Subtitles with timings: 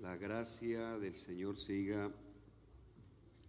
[0.00, 2.10] La gracia del Señor siga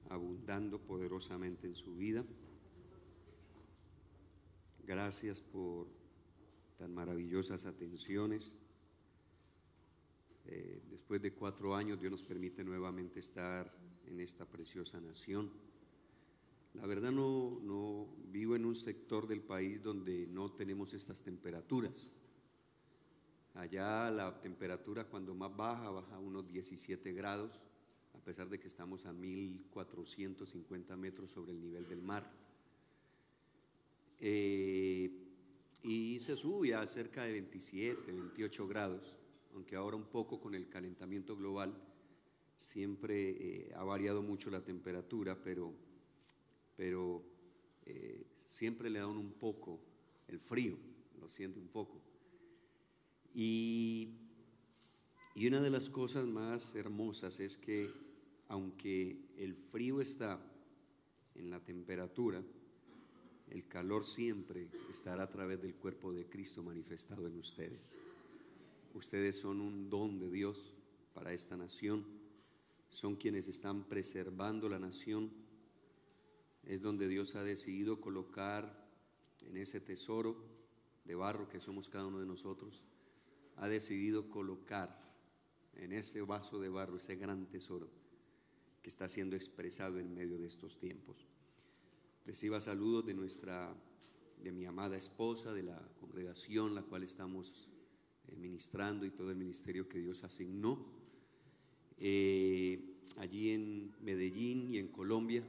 [0.09, 2.25] abundando poderosamente en su vida.
[4.85, 5.87] Gracias por
[6.77, 8.51] tan maravillosas atenciones.
[10.45, 13.73] Eh, después de cuatro años Dios nos permite nuevamente estar
[14.05, 15.49] en esta preciosa nación.
[16.73, 22.11] La verdad no, no vivo en un sector del país donde no tenemos estas temperaturas.
[23.55, 27.61] Allá la temperatura cuando más baja, baja a unos 17 grados,
[28.13, 32.29] a pesar de que estamos a 1450 metros sobre el nivel del mar.
[34.19, 35.11] Eh,
[35.83, 39.17] y se sube a cerca de 27, 28 grados,
[39.53, 41.75] aunque ahora un poco con el calentamiento global
[42.57, 45.73] siempre eh, ha variado mucho la temperatura, pero,
[46.75, 47.21] pero
[47.85, 49.79] eh, siempre le da un poco
[50.27, 50.77] el frío,
[51.19, 52.12] lo siente un poco.
[53.33, 54.09] Y,
[55.35, 57.89] y una de las cosas más hermosas es que
[58.49, 60.39] aunque el frío está
[61.35, 62.43] en la temperatura,
[63.49, 68.01] el calor siempre estará a través del cuerpo de Cristo manifestado en ustedes.
[68.93, 70.73] Ustedes son un don de Dios
[71.13, 72.05] para esta nación,
[72.89, 75.31] son quienes están preservando la nación,
[76.63, 78.87] es donde Dios ha decidido colocar
[79.41, 80.35] en ese tesoro
[81.05, 82.83] de barro que somos cada uno de nosotros,
[83.57, 84.99] ha decidido colocar
[85.75, 87.89] en ese vaso de barro ese gran tesoro
[88.81, 91.27] que está siendo expresado en medio de estos tiempos.
[92.25, 93.75] Reciba saludos de nuestra,
[94.41, 97.69] de mi amada esposa, de la congregación la cual estamos
[98.27, 100.85] eh, ministrando y todo el ministerio que Dios asignó.
[101.97, 105.43] Eh, allí en Medellín y en Colombia.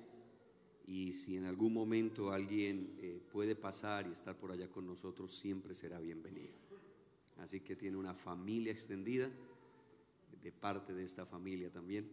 [0.86, 5.34] Y si en algún momento alguien eh, puede pasar y estar por allá con nosotros,
[5.34, 6.63] siempre será bienvenido.
[7.38, 9.30] Así que tiene una familia extendida,
[10.42, 12.06] de parte de esta familia también,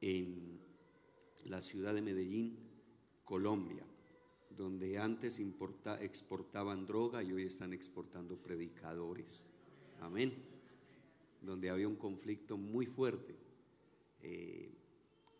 [0.00, 0.58] en
[1.44, 2.56] la ciudad de Medellín,
[3.24, 3.84] Colombia,
[4.56, 5.40] donde antes
[6.00, 9.46] exportaban droga y hoy están exportando predicadores.
[10.00, 10.32] Amén.
[11.42, 13.34] Donde había un conflicto muy fuerte,
[14.22, 14.70] eh,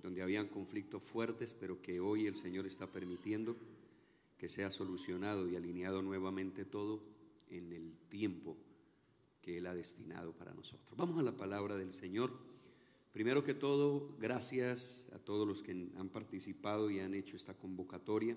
[0.03, 3.57] donde habían conflictos fuertes, pero que hoy el Señor está permitiendo
[4.37, 7.01] que sea solucionado y alineado nuevamente todo
[7.49, 8.57] en el tiempo
[9.47, 10.99] que Él ha destinado para nosotros.
[10.99, 12.37] Vamos a la palabra del Señor.
[13.13, 18.37] Primero que todo, gracias a todos los que han participado y han hecho esta convocatoria,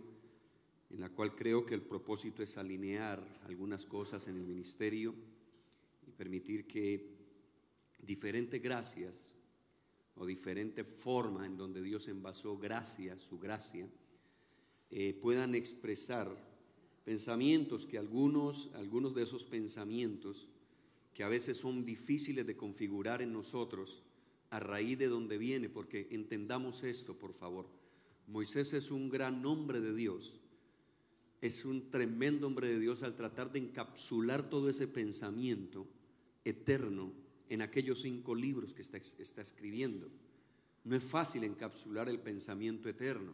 [0.92, 5.16] en la cual creo que el propósito es alinear algunas cosas en el ministerio
[6.08, 7.10] y permitir que
[8.04, 9.16] diferentes gracias
[10.14, 13.90] o diferente forma en donde Dios envasó gracia, su gracia,
[14.92, 16.30] eh, puedan expresar
[17.04, 20.50] pensamientos que algunos, algunos de esos pensamientos
[21.20, 24.04] que a veces son difíciles de configurar en nosotros
[24.52, 27.68] a raíz de donde viene, porque entendamos esto, por favor.
[28.28, 30.40] Moisés es un gran hombre de Dios,
[31.42, 35.90] es un tremendo hombre de Dios al tratar de encapsular todo ese pensamiento
[36.46, 37.12] eterno
[37.50, 40.10] en aquellos cinco libros que está, está escribiendo.
[40.86, 43.34] No es fácil encapsular el pensamiento eterno,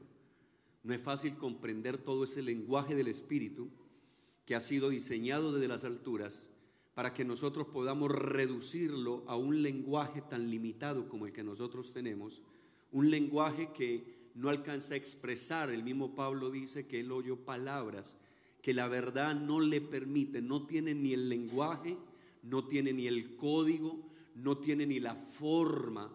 [0.83, 3.69] no es fácil comprender todo ese lenguaje del Espíritu
[4.47, 6.45] que ha sido diseñado desde las alturas
[6.95, 12.41] para que nosotros podamos reducirlo a un lenguaje tan limitado como el que nosotros tenemos,
[12.91, 15.69] un lenguaje que no alcanza a expresar.
[15.69, 18.17] El mismo Pablo dice que él oyó palabras
[18.61, 21.97] que la verdad no le permite, no tiene ni el lenguaje,
[22.41, 23.99] no tiene ni el código,
[24.33, 26.11] no tiene ni la forma.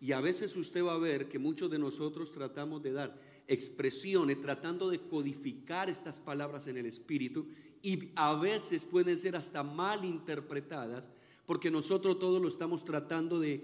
[0.00, 4.40] Y a veces usted va a ver que muchos de nosotros tratamos de dar expresiones,
[4.40, 7.46] tratando de codificar estas palabras en el espíritu
[7.82, 11.08] y a veces pueden ser hasta mal interpretadas
[11.46, 13.60] porque nosotros todos lo estamos tratando de,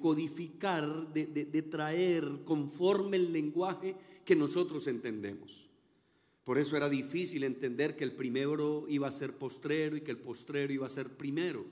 [0.00, 3.94] codificar, de, de traer conforme el lenguaje
[4.24, 5.68] que nosotros entendemos.
[6.44, 10.16] Por eso era difícil entender que el primero iba a ser postrero y que el
[10.16, 11.66] postrero iba a ser primero.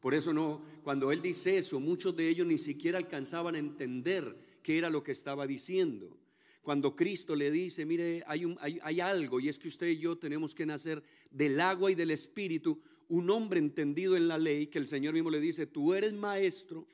[0.00, 4.34] Por eso no, cuando él dice eso, muchos de ellos ni siquiera alcanzaban a entender
[4.62, 6.16] qué era lo que estaba diciendo.
[6.62, 9.98] Cuando Cristo le dice, mire, hay, un, hay, hay algo y es que usted y
[9.98, 11.02] yo tenemos que nacer
[11.36, 15.30] del agua y del espíritu, un hombre entendido en la ley, que el Señor mismo
[15.30, 16.86] le dice, tú eres maestro,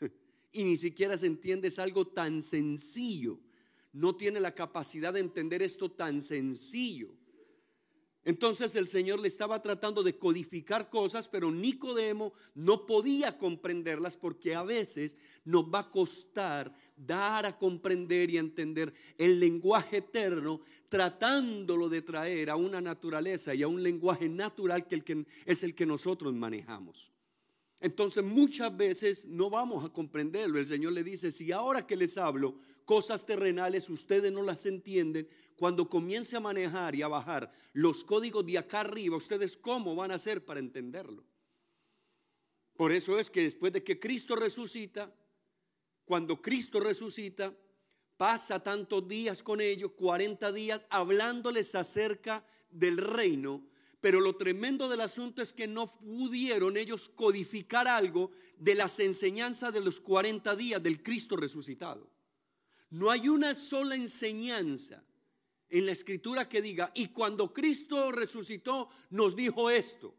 [0.52, 3.40] y ni siquiera se entiende, algo tan sencillo,
[3.92, 7.12] no tiene la capacidad de entender esto tan sencillo.
[8.24, 14.54] Entonces el Señor le estaba tratando de codificar cosas, pero Nicodemo no podía comprenderlas porque
[14.54, 21.88] a veces nos va a costar dar a comprender y entender el lenguaje eterno, tratándolo
[21.88, 25.74] de traer a una naturaleza y a un lenguaje natural que, el que es el
[25.74, 27.12] que nosotros manejamos.
[27.80, 30.58] Entonces muchas veces no vamos a comprenderlo.
[30.58, 35.28] El Señor le dice, si ahora que les hablo cosas terrenales ustedes no las entienden,
[35.56, 40.12] cuando comience a manejar y a bajar los códigos de acá arriba, ustedes cómo van
[40.12, 41.24] a hacer para entenderlo.
[42.76, 45.12] Por eso es que después de que Cristo resucita,
[46.04, 47.52] cuando Cristo resucita,
[48.18, 53.64] pasa tantos días con ellos, 40 días, hablándoles acerca del reino.
[54.00, 59.72] Pero lo tremendo del asunto es que no pudieron ellos codificar algo de las enseñanzas
[59.72, 62.10] de los 40 días del Cristo resucitado.
[62.90, 65.04] No hay una sola enseñanza
[65.68, 70.14] en la escritura que diga, y cuando Cristo resucitó nos dijo esto.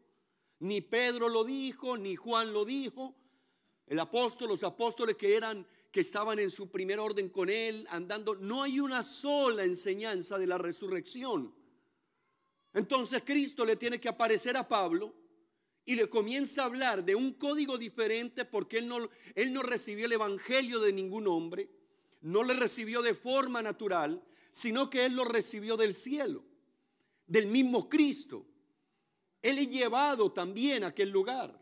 [0.60, 3.14] Ni Pedro lo dijo, ni Juan lo dijo.
[3.86, 8.34] El apóstol, los apóstoles que eran que estaban en su primer orden con él, andando,
[8.36, 11.54] no hay una sola enseñanza de la resurrección.
[12.72, 15.14] Entonces Cristo le tiene que aparecer a Pablo
[15.84, 20.06] y le comienza a hablar de un código diferente porque él no, él no recibió
[20.06, 21.68] el evangelio de ningún hombre,
[22.20, 24.22] no le recibió de forma natural,
[24.52, 26.44] sino que él lo recibió del cielo,
[27.26, 28.46] del mismo Cristo.
[29.42, 31.58] Él es llevado también a aquel lugar.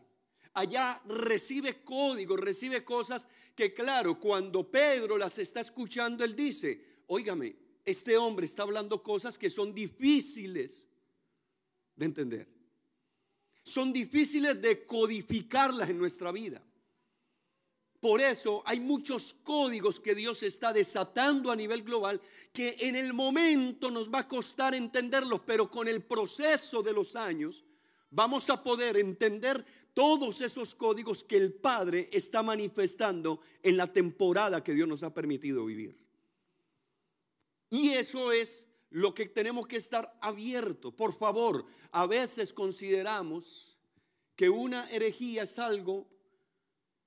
[0.53, 7.55] Allá recibe códigos, recibe cosas que claro, cuando Pedro las está escuchando, él dice, óigame,
[7.85, 10.87] este hombre está hablando cosas que son difíciles
[11.95, 12.47] de entender.
[13.63, 16.63] Son difíciles de codificarlas en nuestra vida.
[17.99, 22.21] Por eso hay muchos códigos que Dios está desatando a nivel global
[22.53, 27.17] que en el momento nos va a costar entenderlos, pero con el proceso de los
[27.17, 27.65] años
[28.09, 34.63] vamos a poder entender todos esos códigos que el Padre está manifestando en la temporada
[34.63, 35.97] que Dios nos ha permitido vivir.
[37.69, 40.95] Y eso es lo que tenemos que estar abierto.
[40.95, 43.77] Por favor, a veces consideramos
[44.35, 46.07] que una herejía es algo,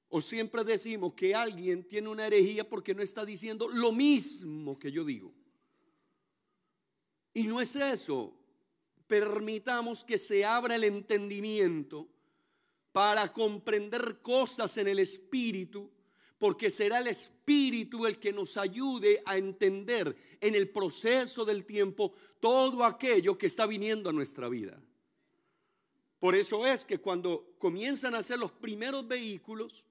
[0.08, 4.92] o siempre decimos que alguien tiene una herejía porque no está diciendo lo mismo que
[4.92, 5.32] yo digo.
[7.34, 8.36] Y no es eso.
[9.06, 12.08] Permitamos que se abra el entendimiento
[12.92, 15.90] para comprender cosas en el Espíritu,
[16.38, 22.12] porque será el Espíritu el que nos ayude a entender en el proceso del tiempo
[22.40, 24.80] todo aquello que está viniendo a nuestra vida.
[26.18, 29.84] Por eso es que cuando comienzan a hacer los primeros vehículos,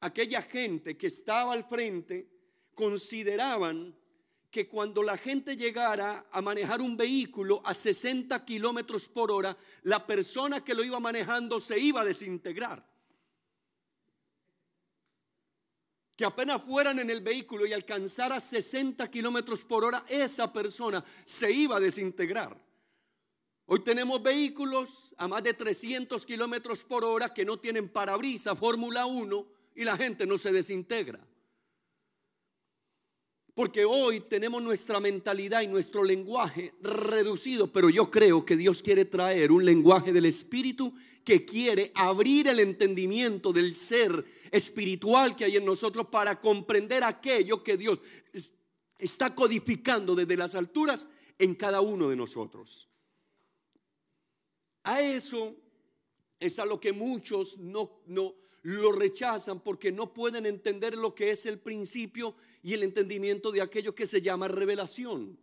[0.00, 2.28] aquella gente que estaba al frente
[2.74, 3.94] consideraban
[4.50, 10.06] que cuando la gente llegara a manejar un vehículo a 60 kilómetros por hora, la
[10.06, 12.84] persona que lo iba manejando se iba a desintegrar.
[16.16, 21.52] Que apenas fueran en el vehículo y alcanzara 60 kilómetros por hora, esa persona se
[21.52, 22.60] iba a desintegrar.
[23.66, 29.06] Hoy tenemos vehículos a más de 300 kilómetros por hora que no tienen parabrisa, Fórmula
[29.06, 31.29] 1, y la gente no se desintegra.
[33.60, 39.04] Porque hoy tenemos nuestra mentalidad y nuestro lenguaje reducido, pero yo creo que Dios quiere
[39.04, 45.58] traer un lenguaje del Espíritu que quiere abrir el entendimiento del ser espiritual que hay
[45.58, 48.00] en nosotros para comprender aquello que Dios
[48.98, 51.08] está codificando desde las alturas
[51.38, 52.88] en cada uno de nosotros.
[54.84, 55.54] A eso
[56.38, 61.30] es a lo que muchos no, no lo rechazan porque no pueden entender lo que
[61.30, 65.38] es el principio y el entendimiento de aquello que se llama revelación.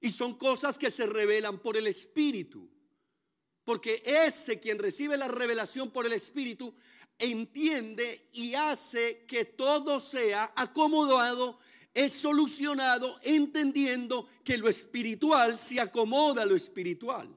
[0.00, 2.68] Y son cosas que se revelan por el Espíritu.
[3.64, 6.74] Porque ese quien recibe la revelación por el Espíritu
[7.18, 11.58] entiende y hace que todo sea acomodado,
[11.94, 17.28] es solucionado, entendiendo que lo espiritual se acomoda a lo espiritual.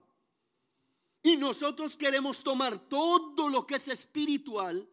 [1.26, 4.88] Y nosotros queremos tomar todo lo que es espiritual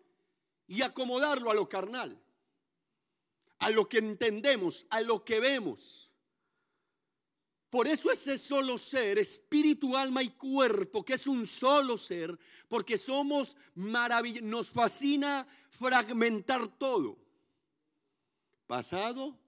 [0.67, 2.19] y acomodarlo a lo carnal
[3.62, 6.11] a lo que entendemos, a lo que vemos.
[7.71, 12.37] Por eso ese solo ser, espíritu, alma y cuerpo, que es un solo ser,
[12.67, 17.17] porque somos maravillosos, nos fascina fragmentar todo.
[18.67, 19.39] Pasado,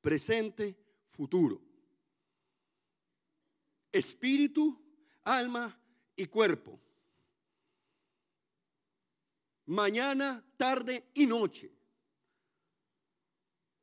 [0.00, 0.74] presente,
[1.10, 1.60] futuro.
[3.92, 4.80] Espíritu,
[5.24, 5.78] alma
[6.16, 6.78] y cuerpo.
[9.66, 11.70] Mañana, tarde y noche.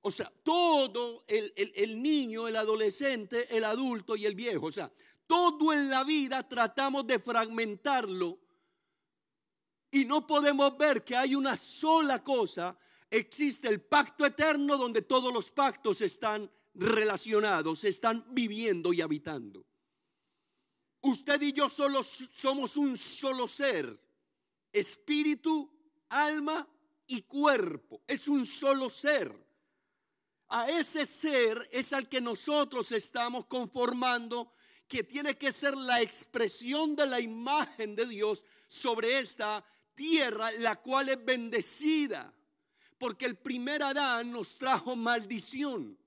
[0.02, 4.68] O sea, todo el, niño, el adolescente, el adulto y el viejo.
[4.68, 4.92] O sea,
[5.28, 8.40] todo en la vida tratamos de fragmentarlo
[9.92, 12.78] y no podemos ver que hay una sola cosa.
[13.10, 19.66] Existe el pacto eterno donde todos los pactos están relacionados, están viviendo y habitando.
[21.02, 24.00] Usted y yo solo somos un solo ser,
[24.72, 25.70] espíritu,
[26.10, 26.68] alma
[27.08, 28.02] y cuerpo.
[28.08, 29.36] Es un solo ser.
[30.50, 34.52] A ese ser es al que nosotros estamos conformando,
[34.88, 39.64] que tiene que ser la expresión de la imagen de Dios sobre esta
[39.94, 42.34] tierra, la cual es bendecida.
[42.98, 45.98] Porque el primer Adán nos trajo maldición.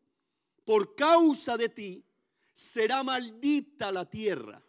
[0.65, 2.05] Por causa de ti
[2.53, 4.63] será maldita la tierra.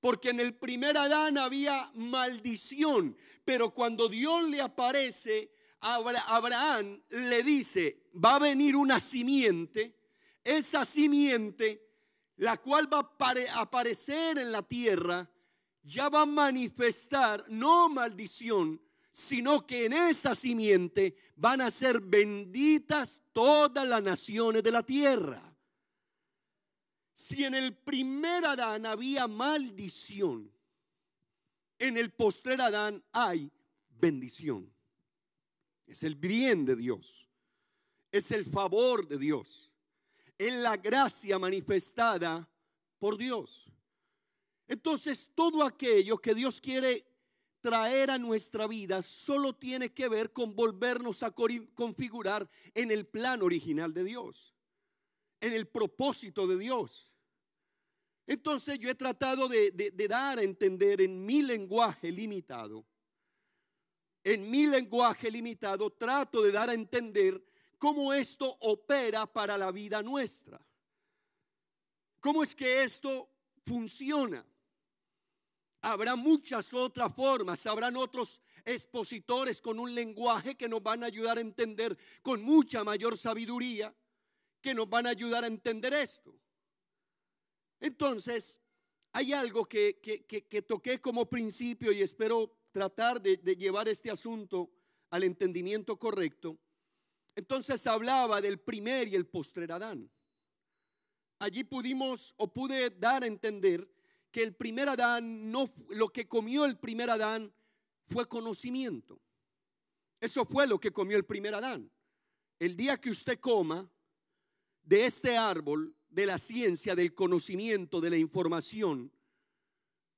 [0.00, 5.50] Porque en el primer Adán había maldición, pero cuando Dios le aparece,
[5.80, 9.96] Abraham le dice, va a venir una simiente,
[10.42, 11.82] esa simiente,
[12.36, 15.28] la cual va a aparecer en la tierra,
[15.82, 23.20] ya va a manifestar no maldición, sino que en esa simiente van a ser benditas
[23.32, 25.45] todas las naciones de la tierra.
[27.16, 30.52] Si en el primer Adán había maldición,
[31.78, 33.50] en el postrer Adán hay
[33.88, 34.70] bendición.
[35.86, 37.26] Es el bien de Dios.
[38.12, 39.72] Es el favor de Dios.
[40.36, 42.50] Es la gracia manifestada
[42.98, 43.64] por Dios.
[44.68, 47.06] Entonces, todo aquello que Dios quiere
[47.62, 53.40] traer a nuestra vida solo tiene que ver con volvernos a configurar en el plan
[53.40, 54.55] original de Dios,
[55.40, 57.16] en el propósito de Dios.
[58.26, 59.70] Entonces yo he tratado de,
[60.08, 62.84] dar a entender en mi lenguaje limitado
[64.26, 67.40] en mi lenguaje limitado, trato de dar a entender
[67.78, 70.60] cómo esto opera para la vida nuestra.
[72.18, 73.30] ¿Cómo es que esto
[73.64, 74.44] funciona?
[75.80, 81.38] Habrá muchas otras formas, habrán otros expositores con un lenguaje que nos van a ayudar
[81.38, 83.94] a entender con mucha mayor sabiduría,
[84.66, 86.36] que nos van a ayudar a entender esto.
[87.78, 88.60] Entonces,
[89.12, 94.72] hay algo que, que toqué como principio y espero tratar de, llevar este asunto
[95.10, 96.58] al entendimiento correcto,
[97.36, 100.10] entonces hablaba del primer y el postrer Adán.
[101.38, 103.88] Allí pudimos o pude dar a entender
[104.32, 107.54] que el primer Adán no lo que comió el primer Adán
[108.08, 109.22] fue conocimiento.
[110.18, 111.88] Eso fue lo que comió el primer Adán.
[112.58, 113.88] El día que usted coma
[114.86, 119.12] de este árbol de la ciencia, del conocimiento, de la información,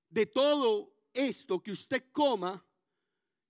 [0.08, 2.64] de todo esto que usted coma,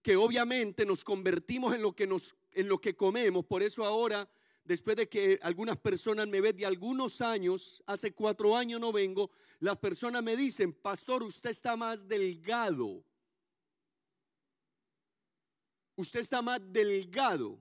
[0.00, 4.28] que obviamente nos convertimos en lo que nos en lo que comemos, por eso ahora
[4.68, 9.30] después de que algunas personas me ven de algunos años, hace cuatro años no vengo,
[9.60, 13.02] las personas me dicen, pastor, usted está más delgado.
[15.96, 17.58] Usted está más delgado.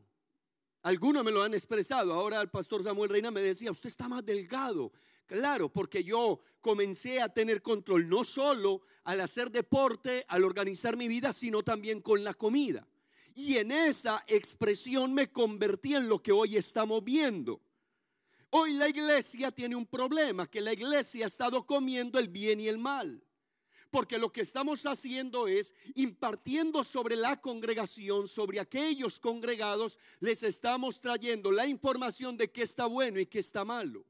[0.87, 2.13] Algunos me lo han expresado.
[2.13, 4.93] Ahora el pastor Samuel Reina me decía, usted está más delgado.
[5.25, 11.09] Claro, porque yo comencé a tener control no solo al hacer deporte, al organizar mi
[11.09, 12.87] vida, sino también con la comida.
[13.35, 17.59] Y en esa expresión me convertí en lo que hoy estamos viendo.
[18.51, 22.69] Hoy la iglesia tiene un problema, que la iglesia ha estado comiendo el bien y
[22.69, 23.26] el mal.
[23.91, 30.99] Porque lo que estamos haciendo es impartiendo sobre la congregación, sobre aquellos congregados, les estamos
[31.01, 34.05] trayendo la información de qué está bueno y qué está malo.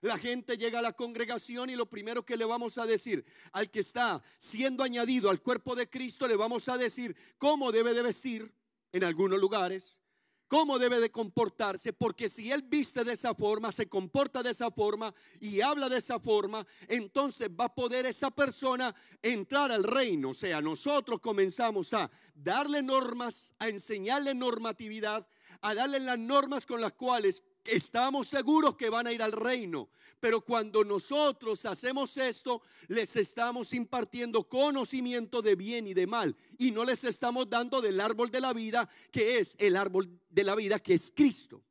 [0.00, 3.68] La gente llega a la congregación y lo primero que le vamos a decir al
[3.68, 8.02] que está siendo añadido al cuerpo de Cristo, le vamos a decir cómo debe de
[8.02, 8.52] vestir
[8.92, 10.00] en algunos lugares,
[10.48, 14.70] cómo debe de comportarse, porque si él viste de esa forma, se comporta de esa
[14.70, 20.30] forma y habla de esa forma, entonces va a poder esa persona entrar al reino.
[20.30, 25.28] O sea, nosotros comenzamos a darle normas, a enseñarle normatividad,
[25.60, 29.88] a darle las normas con las cuales estamos seguros que van a ir al reino.
[30.20, 36.36] Pero cuando nosotros hacemos esto, les estamos impartiendo conocimiento de bien y de mal.
[36.58, 40.44] Y no les estamos dando del árbol de la vida, que es el árbol de
[40.44, 41.62] la vida, que es Cristo.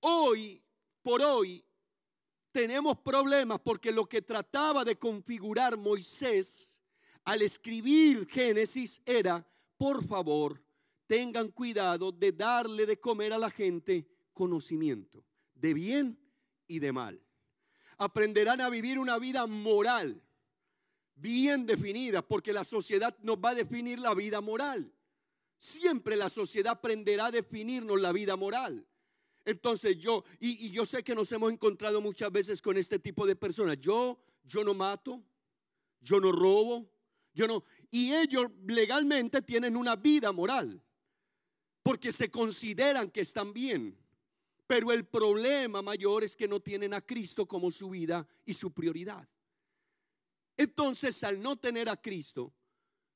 [0.00, 0.62] Hoy,
[1.02, 1.62] por hoy,
[2.52, 6.80] tenemos problemas porque lo que trataba de configurar Moisés
[7.24, 9.46] al escribir Génesis era,
[9.76, 10.62] por favor,
[11.06, 16.18] tengan cuidado de darle de comer a la gente conocimiento de bien
[16.66, 17.22] y de mal.
[17.98, 20.22] Aprenderán a vivir una vida moral,
[21.14, 24.92] bien definida, porque la sociedad nos va a definir la vida moral.
[25.58, 28.86] Siempre la sociedad aprenderá a definirnos la vida moral.
[29.44, 33.36] Entonces yo, y, yo sé que nos hemos encontrado muchas veces con este tipo de
[33.36, 33.78] personas.
[33.78, 35.22] Yo, yo no mato,
[36.00, 36.90] yo no robo,
[37.34, 37.64] yo no.
[37.90, 40.82] Y ellos legalmente tienen una vida moral,
[41.82, 43.99] porque se consideran que están bien.
[44.70, 48.70] Pero el problema mayor es que no tienen a Cristo como su vida y su
[48.70, 49.28] prioridad.
[50.56, 52.54] Entonces, al no tener a Cristo,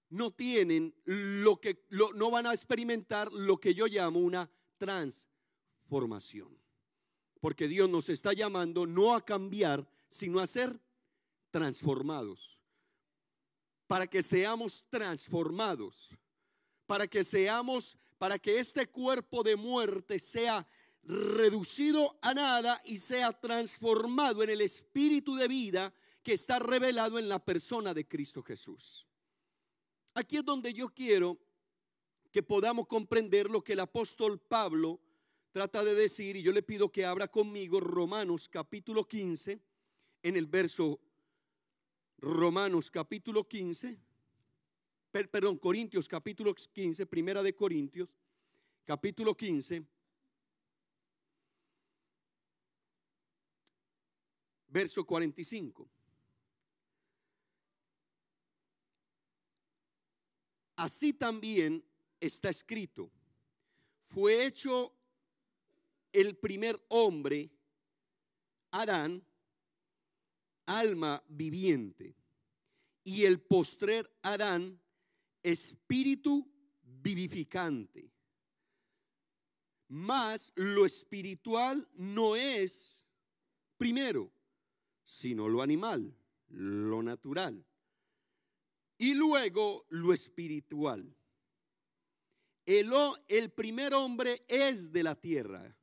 [0.08, 6.60] no tienen lo que no van a experimentar lo que yo llamo una transformación.
[7.38, 10.80] Porque Dios nos está llamando no a cambiar, sino a ser
[11.52, 12.58] transformados.
[13.86, 16.10] Para que seamos transformados.
[16.84, 20.66] Para que seamos, para que este cuerpo de muerte sea
[21.06, 27.28] reducido a nada y sea transformado en el espíritu de vida que está revelado en
[27.28, 29.06] la persona de Cristo Jesús.
[30.14, 31.38] Aquí es donde yo quiero
[32.30, 35.00] que podamos comprender lo que el apóstol Pablo
[35.52, 39.60] trata de decir y yo le pido que abra conmigo Romanos capítulo 15
[40.22, 41.00] en el verso
[42.18, 43.98] Romanos capítulo 15
[45.30, 48.08] perdón, Corintios capítulo 15, primera de Corintios
[48.84, 49.93] capítulo 15
[54.74, 55.88] verso 45.
[60.74, 61.84] Así también
[62.18, 63.12] está escrito,
[64.00, 64.92] fue hecho
[66.12, 67.52] el primer hombre,
[68.72, 69.24] Adán,
[70.66, 72.16] alma viviente,
[73.04, 74.80] y el postrer Adán,
[75.44, 76.52] espíritu
[76.82, 78.10] vivificante.
[79.86, 83.06] Mas lo espiritual no es
[83.78, 84.33] primero,
[85.04, 86.16] sino lo animal,
[86.48, 87.64] lo natural.
[88.98, 91.14] Y luego lo espiritual.
[92.66, 92.92] El,
[93.28, 95.76] el primer hombre es de la tierra.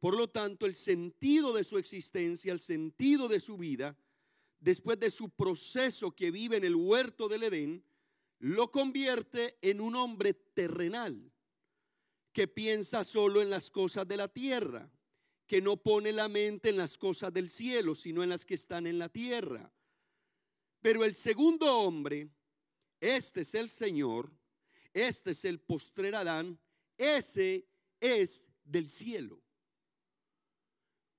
[0.00, 3.96] Por lo tanto, el sentido de su existencia, el sentido de su vida,
[4.60, 7.84] después de su proceso que vive en el huerto del Edén,
[8.38, 11.32] lo convierte en un hombre terrenal,
[12.32, 14.90] que piensa solo en las cosas de la tierra,
[15.54, 18.88] que no pone la mente en las cosas del cielo, sino en las que están
[18.88, 19.72] en la tierra.
[20.80, 22.28] Pero el segundo hombre,
[22.98, 24.32] este es el Señor,
[24.92, 26.58] este es el postrer Adán,
[26.98, 27.68] ese
[28.00, 29.40] es del cielo.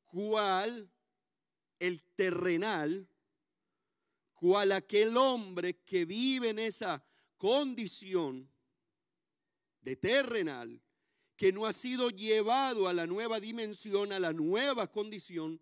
[0.03, 0.91] ¿Cuál
[1.79, 3.07] el terrenal?
[4.33, 7.01] ¿Cuál aquel hombre que vive en esa
[7.37, 8.51] condición
[9.79, 10.84] de terrenal?
[11.35, 15.59] Que no ha sido llevado a la nueva dimensión, a la nueva condición,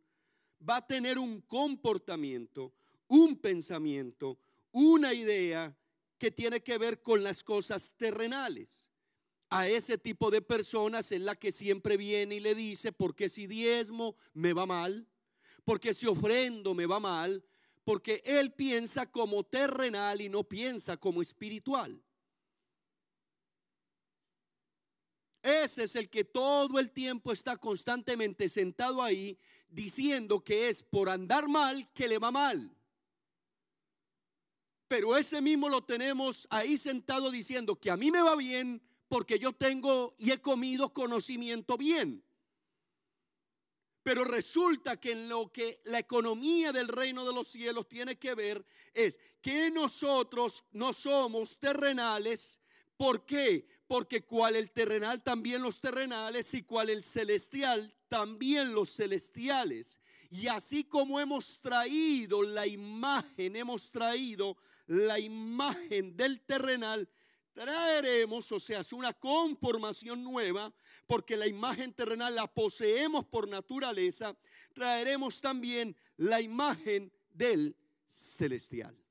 [0.67, 2.73] va a tener un comportamiento,
[3.07, 4.39] un pensamiento,
[4.71, 5.77] una idea
[6.17, 8.89] que tiene que ver con las cosas terrenales.
[9.49, 13.45] A ese tipo de personas es la que siempre viene y le dice, porque si
[13.45, 15.07] diezmo me va mal,
[15.63, 17.43] porque si ofrendo me va mal,
[17.83, 22.01] porque él piensa como terrenal y no piensa como espiritual.
[25.43, 29.37] Ese es el que todo el tiempo está constantemente sentado ahí
[29.69, 32.73] diciendo que es por andar mal que le va mal.
[34.87, 39.37] Pero ese mismo lo tenemos ahí sentado diciendo que a mí me va bien porque
[39.37, 42.23] yo tengo y he comido conocimiento bien.
[44.01, 48.33] Pero resulta que en lo que la economía del reino de los cielos tiene que
[48.33, 52.59] ver es que nosotros no somos terrenales.
[52.97, 53.67] ¿Por qué?
[53.93, 59.99] porque cual el terrenal también los terrenales y cual el celestial también los celestiales.
[60.31, 67.07] Y así como hemos traído la imagen, hemos traído la imagen del terrenal,
[67.53, 70.73] traeremos, o sea, es una conformación nueva,
[71.05, 74.35] porque la imagen terrenal la poseemos por naturaleza,
[74.73, 77.75] traeremos también la imagen del
[78.07, 79.02] celestial.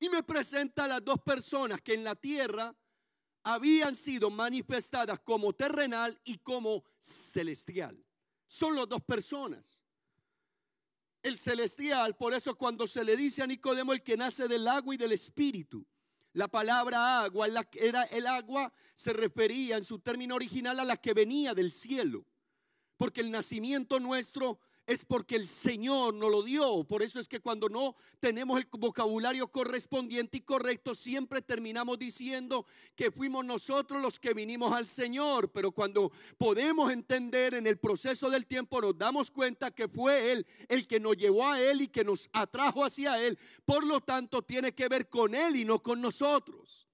[0.00, 2.74] Y me presenta a las dos personas que en la tierra
[3.42, 8.04] habían sido manifestadas como terrenal y como celestial.
[8.46, 9.82] Son las dos personas.
[11.22, 14.94] El celestial, por eso cuando se le dice a Nicodemo el que nace del agua
[14.94, 15.86] y del espíritu,
[16.32, 21.14] la palabra agua era el agua se refería en su término original a la que
[21.14, 22.24] venía del cielo,
[22.96, 26.82] porque el nacimiento nuestro es porque el Señor nos lo dio.
[26.84, 32.66] Por eso es que cuando no tenemos el vocabulario correspondiente y correcto, siempre terminamos diciendo
[32.96, 35.52] que fuimos nosotros los que vinimos al Señor.
[35.52, 40.46] Pero cuando podemos entender en el proceso del tiempo, nos damos cuenta que fue Él
[40.68, 43.38] el que nos llevó a Él y que nos atrajo hacia Él.
[43.66, 46.88] Por lo tanto, tiene que ver con Él y no con nosotros.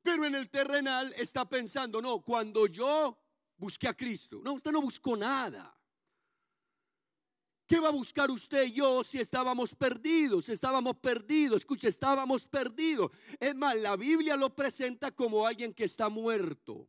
[0.00, 3.18] Pero en el terrenal está pensando, no, cuando yo
[3.58, 4.40] busqué a Cristo.
[4.42, 5.76] No, usted no buscó nada.
[7.72, 10.50] ¿Qué va a buscar usted y yo si estábamos perdidos?
[10.50, 13.10] Estábamos perdidos, escuche, estábamos perdidos.
[13.40, 16.86] Es más, la Biblia lo presenta como alguien que está muerto.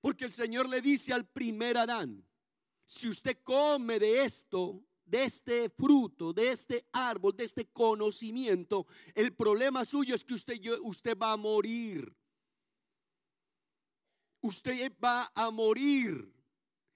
[0.00, 2.24] Porque el Señor le dice al primer Adán,
[2.84, 9.34] si usted come de esto, de este fruto, de este árbol, de este conocimiento, el
[9.34, 12.16] problema suyo es que usted, usted va a morir.
[14.42, 16.31] Usted va a morir.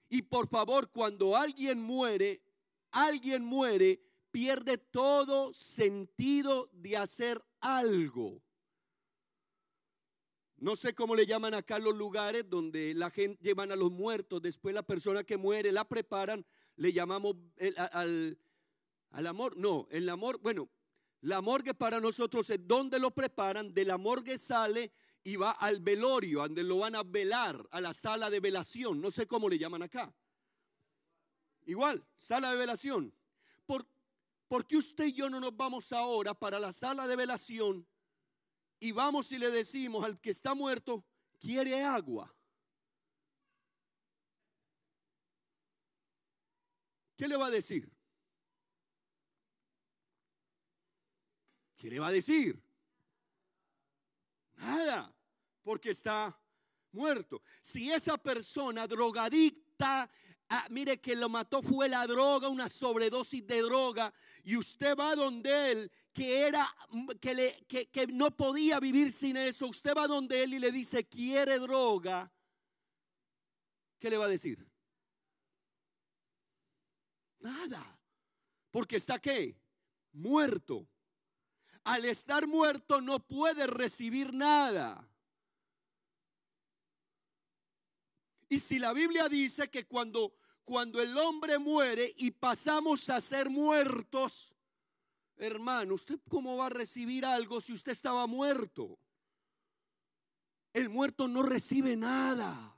[0.09, 2.41] Y por favor, cuando alguien muere,
[2.91, 8.41] alguien muere, pierde todo sentido de hacer algo.
[10.57, 14.41] No sé cómo le llaman acá los lugares donde la gente llevan a los muertos,
[14.41, 16.45] después la persona que muere la preparan,
[16.77, 17.35] le llamamos
[17.91, 18.39] al,
[19.11, 19.55] al amor.
[19.55, 20.69] No, el amor, bueno,
[21.21, 24.91] la morgue para nosotros es donde lo preparan, de la morgue sale
[25.27, 29.11] y va al velorio, donde lo van a velar, a la sala de velación, no
[29.11, 30.15] sé cómo le llaman acá.
[31.65, 33.13] Igual, sala de velación.
[33.65, 33.85] ¿Por,
[34.47, 37.85] ¿Por qué usted y yo no nos vamos ahora para la sala de velación
[38.79, 41.03] y vamos y le decimos al que está muerto,
[41.37, 42.33] quiere agua?
[47.17, 47.91] ¿Qué le va a decir?
[51.75, 52.63] ¿Qué le va a decir?
[54.55, 55.13] Nada,
[55.67, 56.39] porque está
[56.93, 57.41] muerto.
[57.61, 60.09] Si esa persona drogadicta
[60.49, 64.13] Ah, mire que lo mató fue la droga, una sobredosis de droga,
[64.45, 66.65] y usted va donde él, que era,
[67.19, 71.05] que, le, que, no podía vivir sin eso, usted va donde él y le dice,
[71.05, 72.31] quiere droga,
[73.99, 74.65] ¿qué le va a decir?
[77.39, 77.99] Nada,
[78.71, 79.59] porque está qué?
[80.13, 80.87] Muerto.
[81.83, 85.06] Al estar muerto no puede recibir nada.
[88.49, 90.33] Y si la Biblia dice que cuando,
[90.63, 94.55] cuando el hombre muere y pasamos a ser muertos,
[95.35, 98.99] hermano, ¿usted cómo va a recibir algo si usted estaba muerto?
[100.73, 102.77] El muerto no recibe nada.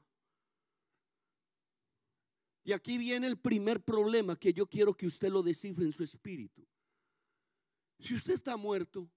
[2.63, 6.03] Y aquí viene el primer problema que yo quiero que usted lo descifre en su
[6.03, 6.67] espíritu.
[7.99, 9.09] Si usted está muerto,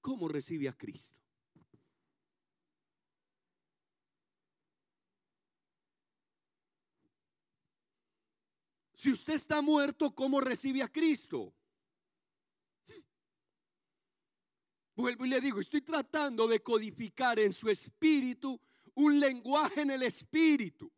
[0.00, 1.20] ¿cómo recibe a Cristo?
[9.00, 11.54] Si usted está muerto, ¿cómo recibe a Cristo?
[14.94, 18.60] Vuelvo y le digo, estoy tratando de codificar en su espíritu
[18.92, 20.92] un lenguaje en el espíritu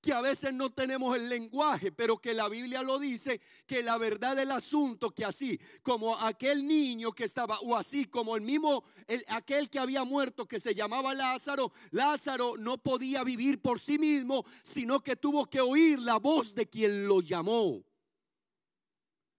[0.00, 3.98] que a veces no tenemos el lenguaje, pero que la Biblia lo dice, que la
[3.98, 8.84] verdad del asunto, que así como aquel niño que estaba, o así como el mismo,
[9.28, 14.44] aquel que había muerto, que se llamaba Lázaro, Lázaro no podía vivir por sí mismo,
[14.62, 17.84] sino que tuvo que oír la voz de quien lo llamó.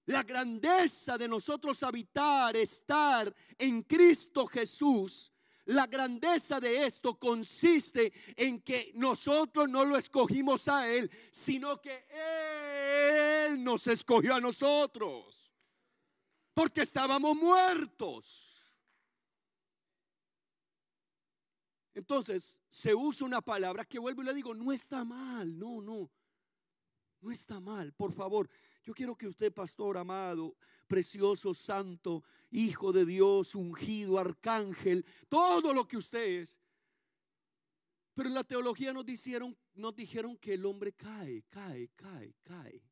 [0.06, 5.32] La grandeza de nosotros habitar, estar en Cristo Jesús,
[5.66, 12.06] la grandeza de esto consiste en que nosotros no lo escogimos a Él, sino que
[13.48, 15.52] Él nos escogió a nosotros.
[16.54, 18.52] Porque estábamos muertos.
[21.94, 26.10] Entonces se usa una palabra que vuelvo y le digo, no está mal, no, no,
[27.20, 28.50] no está mal, por favor.
[28.84, 30.56] Yo quiero que usted, pastor amado,
[30.92, 36.58] precioso, santo, hijo de Dios, ungido, arcángel, todo lo que usted es.
[38.14, 42.84] Pero en la teología nos dijeron, nos dijeron que el hombre cae, cae, cae, cae.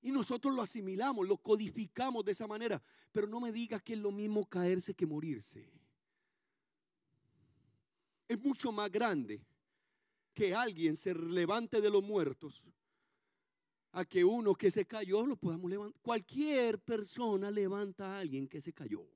[0.00, 2.82] Y nosotros lo asimilamos, lo codificamos de esa manera.
[3.12, 5.70] Pero no me diga que es lo mismo caerse que morirse.
[8.26, 9.44] Es mucho más grande
[10.32, 12.64] que alguien se levante de los muertos
[13.92, 16.00] a que uno que se cayó lo podamos levantar.
[16.02, 19.06] Cualquier persona levanta a alguien que se cayó.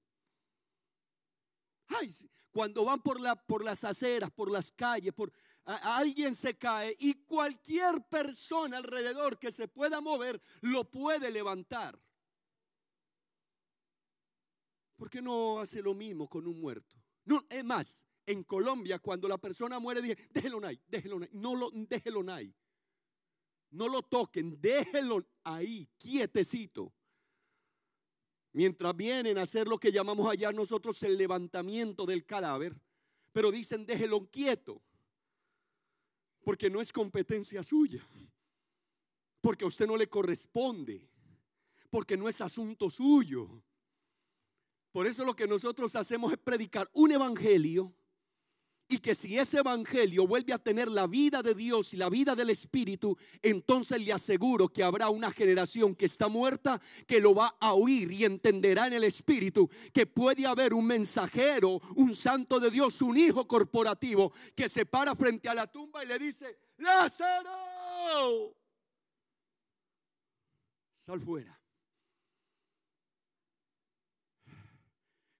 [1.89, 2.11] Ay,
[2.51, 5.33] cuando van por, la, por las aceras, por las calles, por,
[5.65, 11.99] alguien se cae y cualquier persona alrededor que se pueda mover lo puede levantar.
[14.97, 16.97] ¿Por qué no hace lo mismo con un muerto?
[17.25, 21.55] No, es más, en Colombia cuando la persona muere dije, déjelo ahí, déjelo ahí, no
[21.55, 22.55] lo déjelo ahí.
[23.75, 26.93] No lo toquen, déjenlo ahí, quietecito.
[28.53, 32.81] Mientras vienen a hacer lo que llamamos allá nosotros el levantamiento del cadáver,
[33.33, 34.81] pero dicen déjelo quieto,
[36.45, 38.07] porque no es competencia suya,
[39.41, 41.11] porque a usted no le corresponde,
[41.91, 43.61] porque no es asunto suyo.
[44.93, 47.93] Por eso lo que nosotros hacemos es predicar un evangelio
[48.89, 52.35] y que si ese evangelio vuelve a tener la vida de Dios y la vida
[52.35, 57.57] del Espíritu, entonces le aseguro que habrá una generación que está muerta que lo va
[57.61, 62.71] a oír y entenderá en el Espíritu que puede haber un mensajero, un santo de
[62.71, 68.55] Dios, un hijo corporativo que se para frente a la tumba y le dice, Lázaro,
[71.05, 71.61] Sal fuera.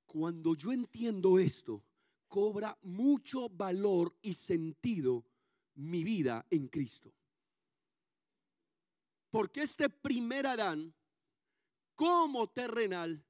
[0.07, 1.83] Cuando yo entiendo esto,
[2.35, 5.25] cobra mucho valor y sentido
[5.77, 7.15] mi vida en Cristo.
[9.31, 10.93] Porque este primer Adán,
[11.95, 13.25] como terrenal,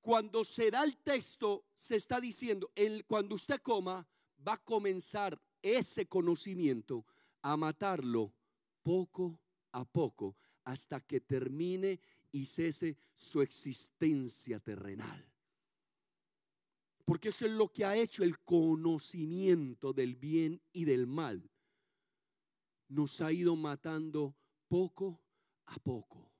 [0.00, 4.06] cuando se da el texto, se está diciendo, el, cuando usted coma,
[4.46, 7.04] va a comenzar ese conocimiento
[7.42, 8.32] a matarlo
[8.84, 9.40] poco
[9.72, 11.98] a poco hasta que termine
[12.30, 15.28] y cese su existencia terrenal.
[17.08, 21.50] Porque eso es lo que ha hecho el conocimiento del bien y del mal.
[22.86, 24.36] Nos ha ido matando
[24.68, 25.18] poco
[25.64, 26.30] a poco.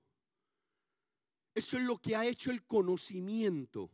[1.55, 3.91] Eso es lo que ha hecho el conocimiento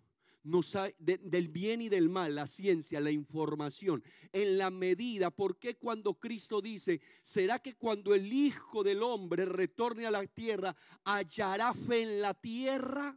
[0.98, 6.60] del bien y del mal, la ciencia, la información, en la medida, porque cuando Cristo
[6.60, 12.20] dice, será que cuando el Hijo del Hombre retorne a la tierra, hallará fe en
[12.20, 13.16] la tierra?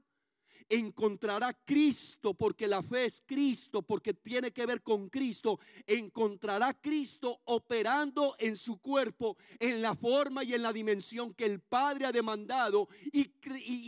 [0.69, 7.41] Encontrará Cristo, porque la fe es Cristo, porque tiene que ver con Cristo, encontrará Cristo
[7.45, 12.11] operando en su cuerpo, en la forma y en la dimensión que el Padre ha
[12.11, 13.27] demandado y,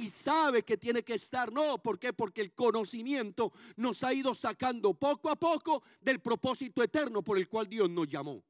[0.09, 1.51] sabe que tiene que estar.
[1.51, 2.13] No, ¿por qué?
[2.13, 7.47] Porque el conocimiento nos ha ido sacando poco a poco del propósito eterno por el
[7.47, 8.43] cual Dios nos llamó.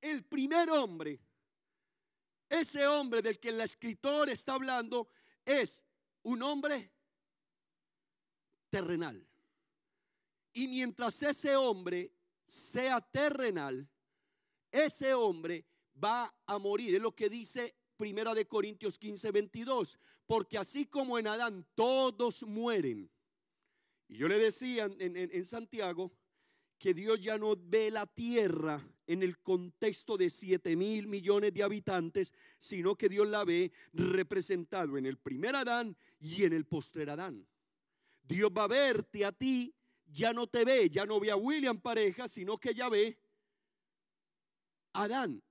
[0.00, 1.20] El primer hombre,
[2.48, 5.08] ese hombre del que el escritor está hablando,
[5.44, 5.84] es
[6.22, 6.90] un hombre
[8.70, 9.26] terrenal.
[10.52, 12.12] Y mientras ese hombre
[12.46, 13.88] sea terrenal,
[14.70, 15.64] ese hombre
[16.02, 16.94] va a morir.
[16.94, 19.98] Es lo que dice Primera de Corintios 15, 22.
[20.26, 23.10] Porque así como en Adán todos mueren.
[24.08, 26.12] Y yo le decía en, en Santiago
[26.78, 31.62] que Dios ya no ve la tierra en el contexto de 7 mil millones de
[31.62, 37.10] habitantes, sino que Dios la ve representado en el primer Adán y en el postrer
[37.10, 37.46] Adán.
[38.22, 39.74] Dios va a verte a ti,
[40.06, 43.18] ya no te ve, ya no ve a William pareja, sino que ya ve
[44.92, 45.42] Adán,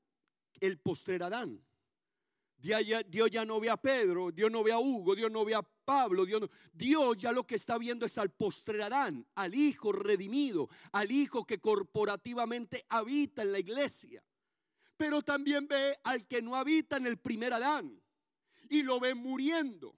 [0.59, 1.63] el postrer Adán.
[2.57, 5.63] Dios ya no ve a Pedro, Dios no ve a Hugo, Dios no ve a
[5.83, 10.69] Pablo, Dios, Dios ya lo que está viendo es al postrer Adán, al Hijo redimido,
[10.91, 14.23] al Hijo que corporativamente habita en la iglesia.
[14.97, 18.01] Pero también ve al que no habita en el primer Adán
[18.69, 19.97] y lo ve muriendo.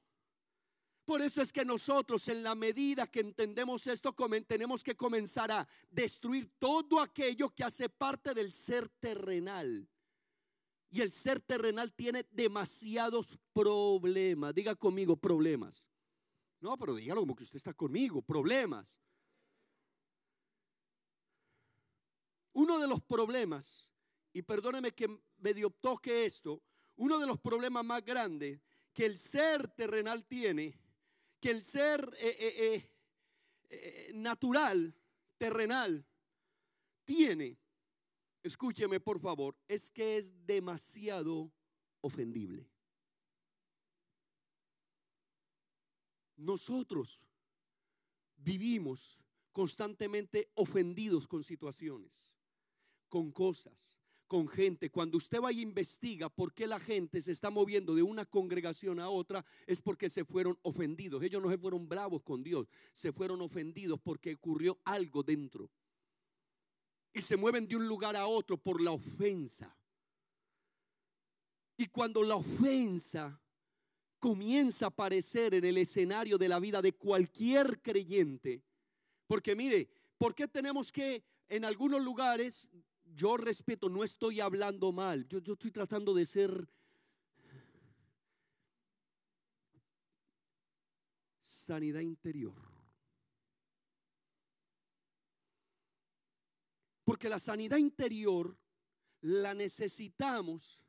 [1.05, 4.15] Por eso es que nosotros en la medida que entendemos esto
[4.47, 9.89] tenemos que comenzar a destruir todo aquello que hace parte del ser terrenal
[10.93, 14.53] y el ser terrenal tiene demasiados problemas.
[14.53, 15.89] Diga conmigo problemas.
[16.59, 18.21] No, pero dígalo como que usted está conmigo.
[18.21, 18.99] Problemas.
[22.51, 23.91] Uno de los problemas,
[24.33, 25.07] y perdóneme que
[25.39, 26.61] medio toque esto,
[26.97, 28.61] uno de los problemas más grandes
[28.93, 30.77] que el ser terrenal tiene,
[31.39, 32.89] que el ser eh, eh,
[33.71, 34.95] eh, natural,
[35.39, 36.05] terrenal,
[37.03, 37.57] tiene,
[38.43, 41.51] escúcheme por favor, es que es demasiado
[42.01, 42.69] ofendible.
[46.35, 47.21] Nosotros
[48.35, 52.33] vivimos constantemente ofendidos con situaciones,
[53.07, 54.89] con cosas, con gente.
[54.89, 58.99] Cuando usted vaya e investiga por qué la gente se está moviendo de una congregación
[58.99, 61.23] a otra, es porque se fueron ofendidos.
[61.23, 65.69] Ellos no se fueron bravos con Dios, se fueron ofendidos porque ocurrió algo dentro
[67.13, 69.75] y se mueven de un lugar a otro por la ofensa.
[71.77, 73.39] Y cuando la ofensa
[74.19, 78.63] comienza a aparecer en el escenario de la vida de cualquier creyente,
[79.27, 82.69] porque mire, ¿por qué tenemos que en algunos lugares,
[83.03, 86.67] yo respeto, no estoy hablando mal, yo, yo estoy tratando de ser
[91.39, 92.72] sanidad interior.
[97.03, 98.57] Porque la sanidad interior
[99.21, 100.83] la necesitamos.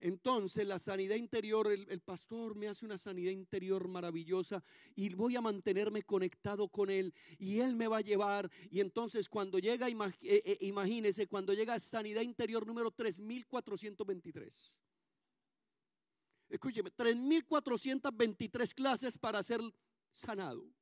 [0.00, 4.62] Entonces la sanidad interior, el, pastor me hace una sanidad interior maravillosa
[4.94, 8.48] y voy a mantenerme conectado con él y él me va a llevar.
[8.70, 14.78] Y entonces cuando llega, eh, eh, imagínese, cuando llega sanidad interior número 3423.
[16.48, 19.60] Escúcheme, 3423 clases para ser
[20.12, 20.77] sanado.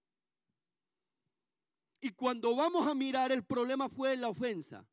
[2.01, 4.87] Y cuando vamos a mirar, el problema fue la ofensa.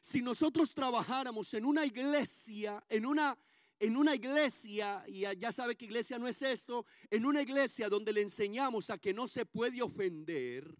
[0.00, 3.38] Si nosotros trabajáramos en una iglesia, en una,
[3.78, 8.12] en una iglesia, y ya sabe que iglesia no es esto, en una iglesia donde
[8.12, 10.74] le enseñamos a que no se puede ofender,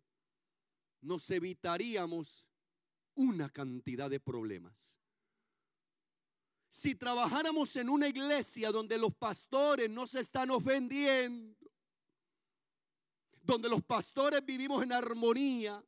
[1.03, 2.49] nos evitaríamos
[3.15, 4.97] una cantidad de problemas.
[6.73, 11.60] si trabajáramos en una iglesia donde los pastores no se están ofendiendo,
[13.41, 15.83] donde los pastores vivimos en armonía,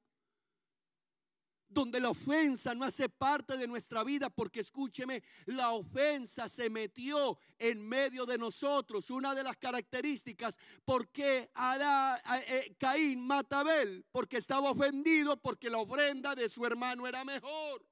[1.73, 7.39] donde la ofensa no hace parte de nuestra vida, porque escúcheme, la ofensa se metió
[7.59, 9.11] en medio de nosotros.
[9.11, 11.51] Una de las características por qué
[12.47, 17.25] eh, Caín mata a Abel, porque estaba ofendido, porque la ofrenda de su hermano era
[17.25, 17.87] mejor.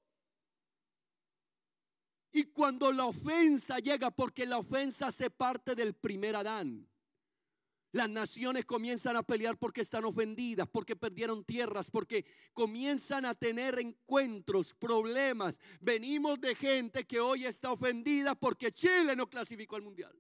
[2.33, 6.90] Y cuando la ofensa llega, porque la ofensa hace parte del primer Adán.
[7.93, 13.81] Las naciones comienzan a pelear porque están ofendidas, porque perdieron tierras, porque comienzan a tener
[13.81, 15.59] encuentros, problemas.
[15.81, 20.15] Venimos de gente que hoy está ofendida porque Chile no clasificó al mundial.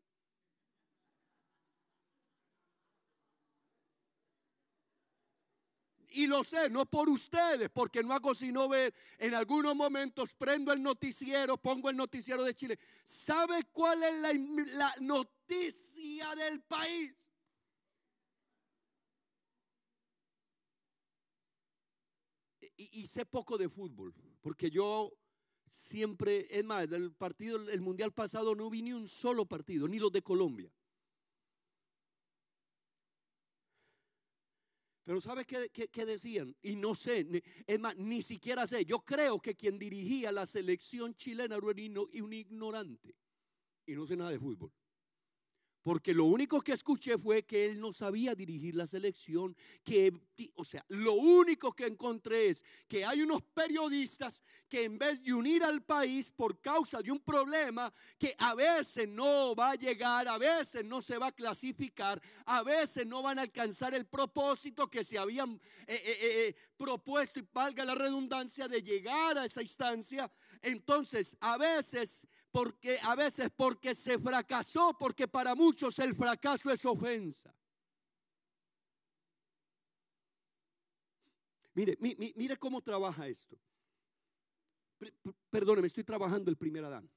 [6.12, 10.72] Y lo sé, no por ustedes, porque no hago sino ver, en algunos momentos prendo
[10.72, 12.78] el noticiero, pongo el noticiero de Chile.
[13.04, 14.32] ¿Sabe cuál es la,
[14.76, 17.29] la noticia del país?
[22.92, 25.12] Y, sé poco de fútbol, porque yo
[25.68, 29.98] siempre, es más, el partido, el mundial pasado no vi ni un solo partido, ni
[29.98, 30.72] los de Colombia.
[35.04, 36.54] Pero ¿sabe qué, qué, decían?
[36.62, 37.26] Y no sé,
[37.66, 38.84] es más, ni siquiera sé.
[38.84, 43.16] Yo creo que quien dirigía la selección chilena era un ignorante.
[43.86, 44.70] Y no sé nada de fútbol.
[45.82, 50.12] Porque lo único que escuché fue que él no sabía dirigir la selección, que,
[50.54, 55.32] o sea, lo único que encontré es que hay unos periodistas que en vez de
[55.32, 60.28] unir al país por causa de un problema que a veces no va a llegar,
[60.28, 64.88] a veces no se va a clasificar, a veces no van a alcanzar el propósito
[64.90, 69.62] que se habían eh, eh, eh, propuesto y valga la redundancia de llegar a esa
[69.62, 70.30] instancia,
[70.62, 76.84] entonces a veces porque a veces porque se fracasó, porque para muchos el fracaso es
[76.84, 77.54] ofensa.
[81.74, 83.56] Mire, mire, cómo trabaja esto.
[85.48, 87.08] Perdóneme, estoy trabajando el primer Adán.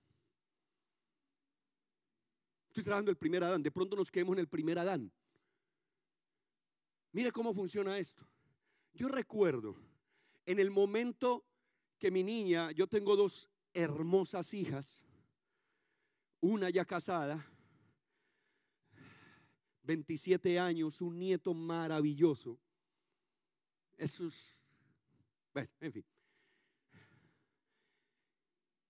[2.67, 3.61] Estoy trabajando el primer Adán.
[3.61, 5.11] De pronto nos quedemos en el primer Adán.
[7.11, 8.27] Mire cómo funciona esto.
[8.93, 9.75] Yo recuerdo
[10.45, 11.45] en el momento
[11.97, 15.03] que mi niña, yo tengo dos hermosas hijas,
[16.43, 17.41] una ya casada,
[19.83, 22.59] 27 años, un nieto maravilloso.
[23.97, 24.57] Eso es,
[25.53, 26.05] bueno, en fin.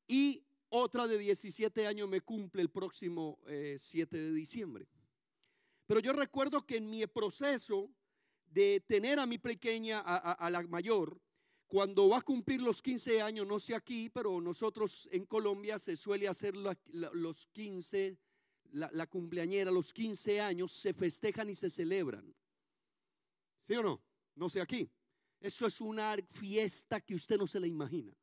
[0.08, 4.88] Y otra de 17 años me cumple el próximo 7 eh, de diciembre.
[5.86, 7.88] Pero yo recuerdo que en mi proceso
[8.48, 11.22] de tener a mi pequeña, a la mayor,
[11.74, 15.96] cuando va a cumplir los 15 años, no sé aquí, pero nosotros en Colombia se
[15.96, 18.16] suele hacer los 15,
[18.74, 22.32] la, cumpleañera, los 15 años se festejan y se celebran.
[23.64, 24.04] ¿Sí o no?
[24.36, 24.88] No sé aquí.
[25.40, 28.16] Eso es una fiesta que usted no se la imagina.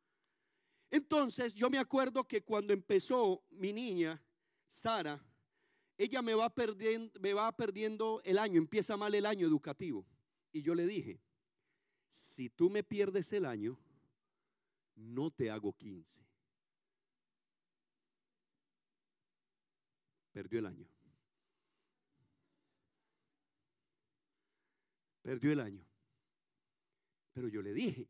[0.89, 4.23] Entonces, yo me acuerdo que cuando empezó mi niña,
[4.69, 5.21] Sara,
[5.99, 10.07] ella me va perdiendo, me va perdiendo el año, empieza mal el año educativo.
[10.53, 11.21] Y yo le dije,
[12.11, 13.79] si tú me pierdes el año,
[14.97, 16.21] no te hago 15.
[20.33, 20.89] Perdió el año.
[25.23, 25.87] Perdió el año.
[27.33, 28.09] Pero yo le dije,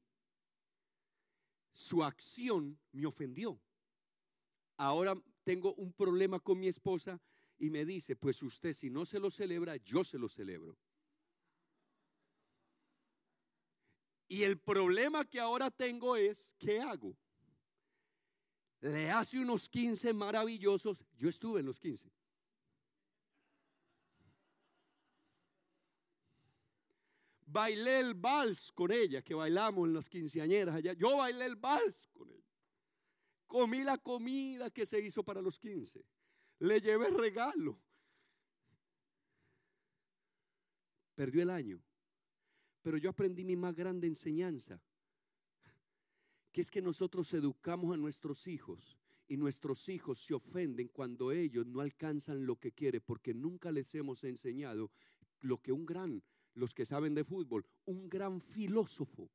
[1.70, 3.60] su acción me ofendió.
[4.78, 7.20] Ahora tengo un problema con mi esposa
[7.58, 10.78] y me dice, pues usted si no se lo celebra, yo se lo celebro.
[14.30, 17.16] Y el problema que ahora tengo es, ¿qué hago?
[18.80, 21.04] Le hace unos 15 maravillosos.
[21.18, 22.08] Yo estuve en los 15.
[27.44, 30.92] Bailé el vals con ella, que bailamos en las quinceañeras allá.
[30.92, 32.54] Yo bailé el vals con ella.
[33.48, 36.06] Comí la comida que se hizo para los 15.
[36.60, 37.76] Le llevé regalo.
[41.16, 41.83] Perdió el año.
[42.83, 44.81] Pero yo aprendí mi más grande enseñanza,
[46.52, 51.66] que es que nosotros educamos a nuestros hijos y nuestros hijos se ofenden cuando ellos
[51.66, 54.90] no alcanzan lo que quieren porque nunca les hemos enseñado
[55.40, 56.22] lo que un gran,
[56.54, 59.31] los que saben de fútbol, un gran filósofo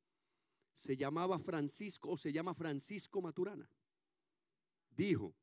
[0.74, 3.70] se llamaba Francisco o se llama Francisco Maturana.
[4.90, 5.34] Dijo,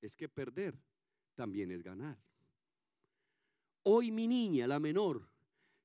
[0.00, 0.78] es que perder
[1.34, 2.16] también es ganar.
[3.82, 5.28] Hoy mi niña, la menor,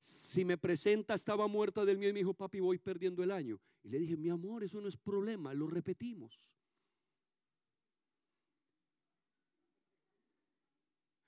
[0.02, 3.60] si me presenta, estaba muerta del miedo y me dijo, papi, voy perdiendo el año.
[3.84, 6.40] Y le dije, mi amor, eso no es problema, lo repetimos.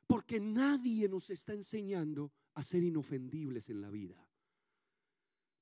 [0.09, 4.29] Porque nadie nos está enseñando a ser inofendibles en la vida.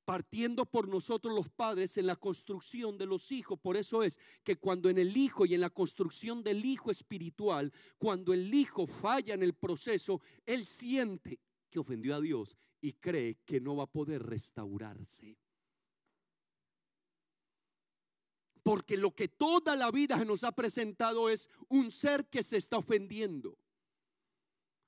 [0.06, 3.58] Partiendo por nosotros los padres en la construcción de los hijos.
[3.60, 7.74] Por eso es que cuando en el hijo y en la construcción del hijo espiritual,
[7.98, 11.40] cuando el hijo falla en el proceso, él siente
[11.72, 15.38] que ofendió a Dios y cree que no va a poder restaurarse.
[18.62, 22.58] Porque lo que toda la vida se nos ha presentado es un ser que se
[22.58, 23.58] está ofendiendo.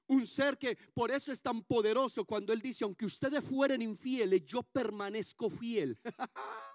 [0.06, 4.44] Un ser que por eso es tan poderoso cuando Él dice, aunque ustedes fueren infieles,
[4.44, 5.98] yo permanezco fiel.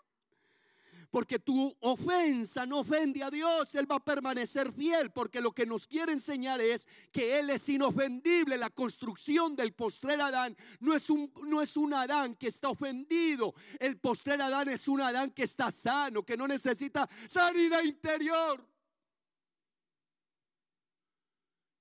[1.10, 5.66] Porque tu ofensa no ofende a Dios, Él va a permanecer fiel, porque lo que
[5.66, 8.58] nos quiere enseñar es que Él es inofendible.
[8.58, 13.56] La construcción del postrer Adán no es un, no es un Adán que está ofendido,
[13.80, 18.64] el postrer Adán es un Adán que está sano, que no necesita sanidad interior.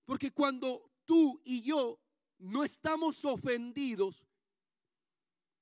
[0.07, 2.01] Porque cuando tú y yo
[2.39, 4.23] no estamos ofendidos,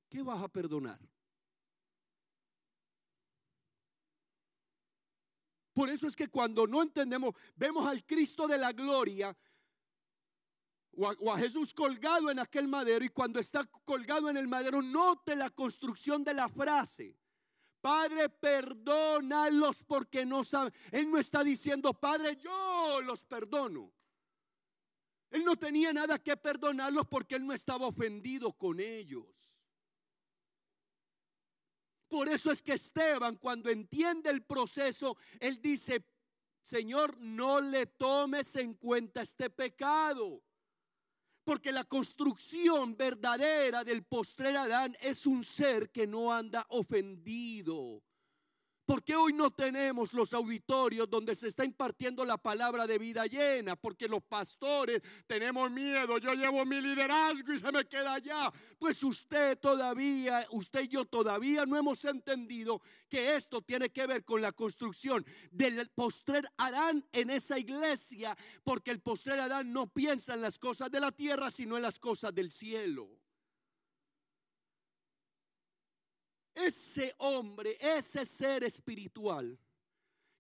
[0.09, 1.01] ¿qué vas a perdonar?
[5.77, 9.37] Por eso es que cuando no entendemos, vemos al Cristo de la gloria
[10.93, 15.37] o a, Jesús colgado en aquel madero y cuando está colgado en el madero, note
[15.37, 17.19] la construcción de la frase.
[17.83, 20.73] Padre, perdónalos porque no saben.
[20.93, 23.93] Él no está diciendo, Padre, yo los perdono.
[25.29, 29.56] Él no tenía nada que perdonarlos porque él no estaba ofendido con ellos.
[32.09, 36.05] Por eso es que Esteban, cuando entiende el proceso, él dice,
[36.63, 40.43] Señor, no le tomes en cuenta este pecado.
[41.45, 48.03] Porque la construcción verdadera del postrer Adán es un ser que no anda ofendido.
[48.87, 53.27] ¿Por qué hoy no tenemos los auditorios donde se está impartiendo la palabra de vida
[53.27, 53.75] llena?
[53.75, 56.19] Porque los pastores tenemos miedo.
[56.19, 58.53] Yo llevo mi liderazgo y se me queda allá.
[58.79, 64.25] Pues usted todavía, usted y yo todavía no hemos entendido que esto tiene que ver
[64.25, 68.39] con la construcción del postrer Adán en esa iglesia.
[68.63, 71.99] Porque el postrer Adán no piensa en las cosas de la tierra, sino en las
[71.99, 73.26] cosas del cielo.
[76.57, 79.59] Ese hombre, ese ser espiritual,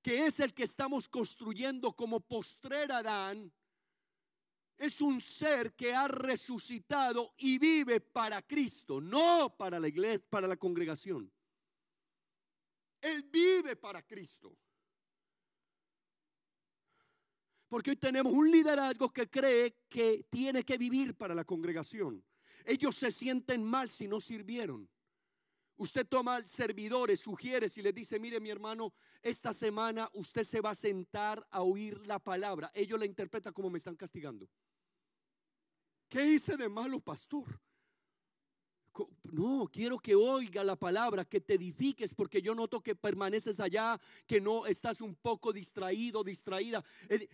[0.02, 3.52] que es el que estamos construyendo como postrer Adán,
[4.78, 10.46] es un ser que ha resucitado y vive para Cristo, no para la iglesia, para
[10.46, 11.30] la congregación.
[13.00, 14.56] Él vive para Cristo.
[17.68, 22.24] Porque hoy tenemos un liderazgo que cree que tiene que vivir para la congregación.
[22.64, 24.88] Ellos se sienten mal si no sirvieron.
[25.78, 30.70] Usted toma servidores, sugiere y le dice, mire mi hermano, esta semana usted se va
[30.70, 32.70] a sentar a oír la palabra.
[32.74, 34.48] Ellos la interpretan como me están castigando.
[36.08, 37.60] ¿Qué hice de malo, pastor?
[39.24, 44.00] No, quiero que oiga la palabra, que te edifiques, porque yo noto que permaneces allá,
[44.26, 46.84] que no estás un poco distraído, distraída.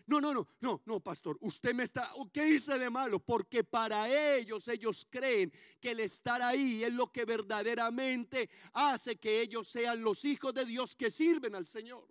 [0.07, 3.21] No, no, no, no, no, pastor, usted me está, ¿qué hice de malo?
[3.21, 9.41] Porque para ellos, ellos creen que el estar ahí es lo que verdaderamente hace que
[9.41, 12.09] ellos sean los hijos de Dios que sirven al Señor.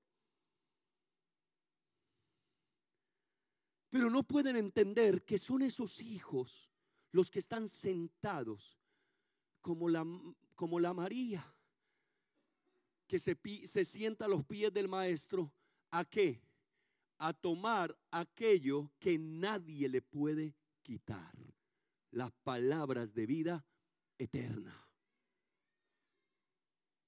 [3.89, 6.71] Pero no pueden entender que son esos hijos
[7.11, 8.80] los que están sentados
[9.61, 10.05] como la,
[10.55, 11.45] como la María,
[13.07, 15.53] que se, se sienta a los pies del maestro,
[15.91, 16.41] ¿a qué?
[17.17, 21.33] A tomar aquello que nadie le puede quitar,
[22.11, 23.65] las palabras de vida
[24.17, 24.77] eterna.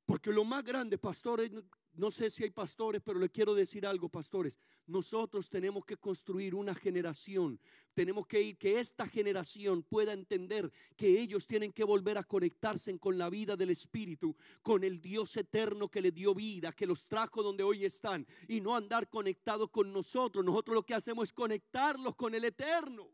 [0.05, 1.51] Porque lo más grande, pastores,
[1.95, 4.57] no sé si hay pastores, pero le quiero decir algo, pastores.
[4.87, 7.59] Nosotros tenemos que construir una generación.
[7.93, 12.97] Tenemos que ir, que esta generación pueda entender que ellos tienen que volver a conectarse
[12.97, 17.07] con la vida del Espíritu, con el Dios eterno que les dio vida, que los
[17.07, 20.43] trajo donde hoy están, y no andar conectados con nosotros.
[20.43, 23.07] Nosotros lo que hacemos es conectarlos con el eterno.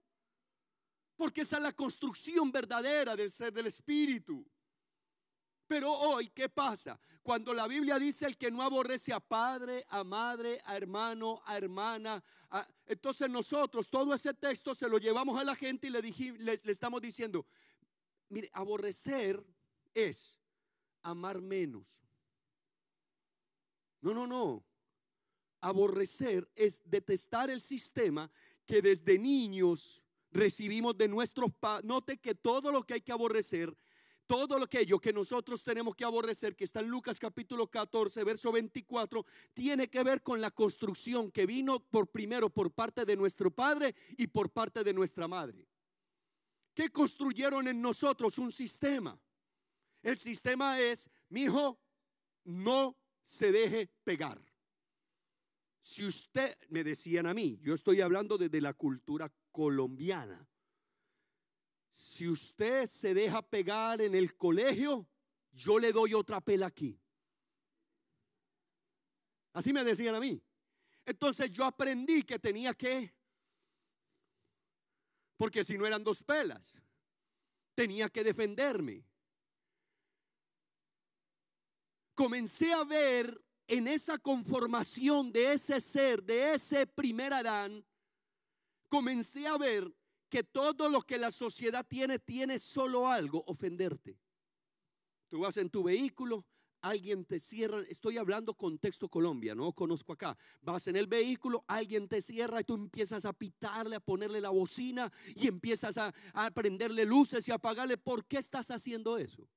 [1.17, 4.45] Porque esa es la construcción verdadera del ser del Espíritu.
[5.69, 6.99] Pero hoy, ¿qué pasa?
[7.21, 11.59] Cuando la Biblia dice el que no aborrece a padre, a madre, a hermano, a
[11.59, 12.23] hermana,
[12.87, 16.71] entonces nosotros todo ese texto se lo llevamos a la gente y le, le, le
[16.71, 17.45] estamos diciendo,
[18.29, 19.45] mire, aborrecer
[19.93, 20.39] es
[21.03, 22.01] amar menos.
[24.01, 24.65] No, no, no.
[25.61, 28.31] Aborrecer es detestar el sistema
[28.65, 31.85] que desde niños recibimos de nuestros padres.
[31.85, 33.77] Note que todo lo que hay que aborrecer
[34.29, 39.25] todo aquello que nosotros tenemos que aborrecer, que está en Lucas capítulo 14, verso 24,
[39.55, 43.95] tiene que ver con la construcción que vino por primero por parte de nuestro padre
[44.17, 45.67] y por parte de nuestra madre.
[46.75, 48.37] ¿Qué construyeron en nosotros?
[48.37, 49.19] Un sistema.
[50.03, 51.79] El sistema es, mi hijo,
[52.43, 54.39] no se deje pegar.
[55.79, 60.47] Si usted, me decían a mí, yo estoy hablando desde la cultura colombiana,
[61.91, 65.07] si usted se deja pegar en el colegio,
[65.51, 66.99] yo le doy otra pela aquí.
[69.53, 70.41] Así me decían a mí.
[71.05, 73.13] Entonces yo aprendí que tenía que,
[75.37, 76.81] porque si no eran dos pelas,
[77.73, 79.03] tenía que defenderme.
[82.13, 87.85] Comencé a ver en esa conformación de ese ser, de ese primer Adán,
[88.87, 89.91] comencé a ver
[90.29, 94.19] que todo lo que la sociedad tiene, tiene solo algo, ofenderte.
[95.29, 96.45] Tú vas en tu vehículo,
[96.81, 100.37] alguien te cierra, estoy hablando contexto Colombia, no conozco acá.
[100.61, 104.49] Vas en el vehículo, alguien te cierra y tú empiezas a pitarle, a ponerle la
[104.49, 107.97] bocina y empiezas a, a prenderle luces y apagarle.
[107.97, 109.47] ¿Por qué estás haciendo eso?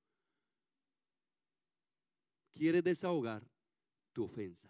[2.54, 3.52] ¿Quieres desahogar?
[4.12, 4.68] tu ofensa.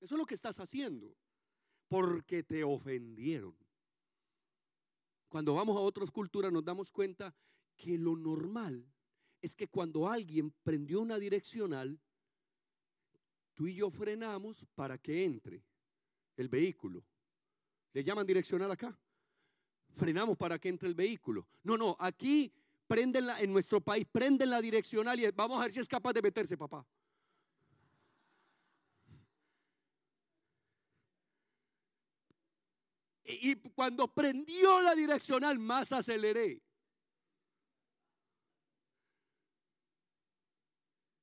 [0.00, 1.14] Eso es lo que estás haciendo,
[1.88, 3.56] porque te ofendieron.
[5.28, 7.34] Cuando vamos a otras culturas nos damos cuenta
[7.76, 8.86] que lo normal
[9.42, 12.00] es que cuando alguien prendió una direccional,
[13.54, 15.62] tú y yo frenamos para que entre
[16.36, 17.04] el vehículo.
[17.92, 18.98] ¿Le llaman direccional acá?
[19.90, 21.46] Frenamos para que entre el vehículo.
[21.62, 22.52] No, no, aquí
[22.86, 26.22] prenden en nuestro país, prenden la direccional y vamos a ver si es capaz de
[26.22, 26.86] meterse, papá.
[33.26, 36.62] Y cuando prendió la direccional, más aceleré.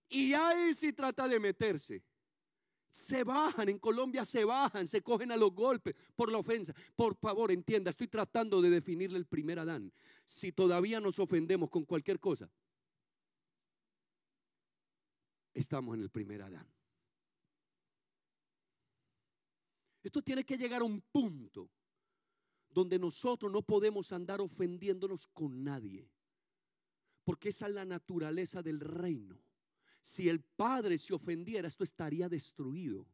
[0.10, 2.04] Y ahí sí trata de meterse.
[2.92, 6.74] Se bajan, en Colombia se bajan, se cogen a los golpes por la ofensa.
[6.96, 9.92] Por favor, entienda, estoy tratando de definirle el primer Adán.
[10.26, 12.52] Si todavía nos ofendemos con cualquier cosa,
[15.54, 16.68] estamos en el primer Adán.
[20.04, 21.72] Esto tiene que llegar a un punto
[22.74, 26.10] donde nosotros no podemos andar ofendiéndonos con nadie,
[27.24, 29.40] porque esa es la naturaleza del reino.
[30.02, 33.08] Si el Padre se ofendiera, esto estaría destruido.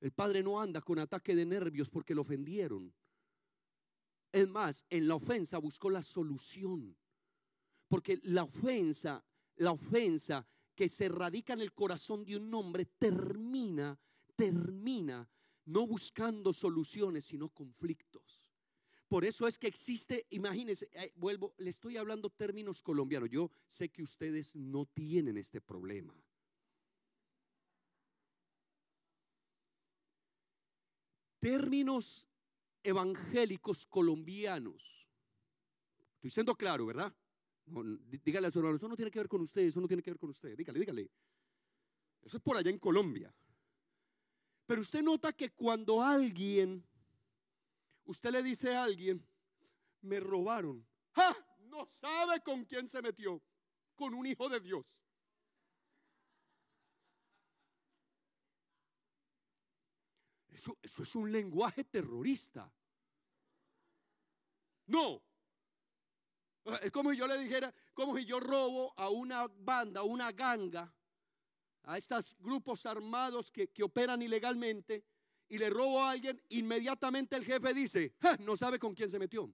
[0.00, 2.94] El Padre no anda con ataque de nervios porque lo ofendieron.
[4.32, 6.96] Es más, en la ofensa buscó la solución.
[7.88, 9.24] Porque la ofensa,
[9.56, 13.98] la ofensa que se radica en el corazón de un hombre termina,
[14.36, 15.28] termina
[15.66, 18.45] no buscando soluciones, sino conflictos.
[19.08, 23.30] Por eso es que existe, imagínense, eh, vuelvo, le estoy hablando términos colombianos.
[23.30, 26.14] Yo sé que ustedes no tienen este problema.
[31.38, 32.26] Términos
[32.82, 35.08] evangélicos colombianos.
[36.16, 37.14] Estoy siendo claro, ¿verdad?
[38.24, 40.10] dígale a su hermano, eso no tiene que ver con ustedes, eso no tiene que
[40.10, 40.56] ver con ustedes.
[40.56, 41.10] Dígale, dígale.
[42.22, 43.32] Eso es por allá en Colombia.
[44.66, 46.84] Pero usted nota que cuando alguien
[48.06, 49.26] Usted le dice a alguien,
[50.00, 50.86] me robaron.
[51.12, 51.36] ¡Ja!
[51.58, 53.42] No sabe con quién se metió.
[53.96, 55.04] Con un hijo de Dios.
[60.48, 62.72] Eso, es un lenguaje terrorista.
[64.86, 65.22] No.
[66.82, 70.32] Es como si yo le dijera, como si yo robo a una banda, a una
[70.32, 70.94] ganga,
[71.82, 75.04] a estos grupos armados que operan ilegalmente
[75.48, 79.52] y le robo a alguien, inmediatamente el jefe dice, no sabe con quién se metió.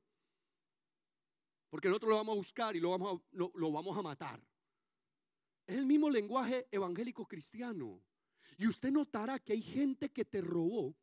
[1.68, 4.42] Porque nosotros lo vamos a buscar y lo vamos a, lo, vamos a matar.
[5.66, 8.02] Es el mismo lenguaje evangélico cristiano.
[8.58, 10.94] Y usted notará que hay gente que te robó.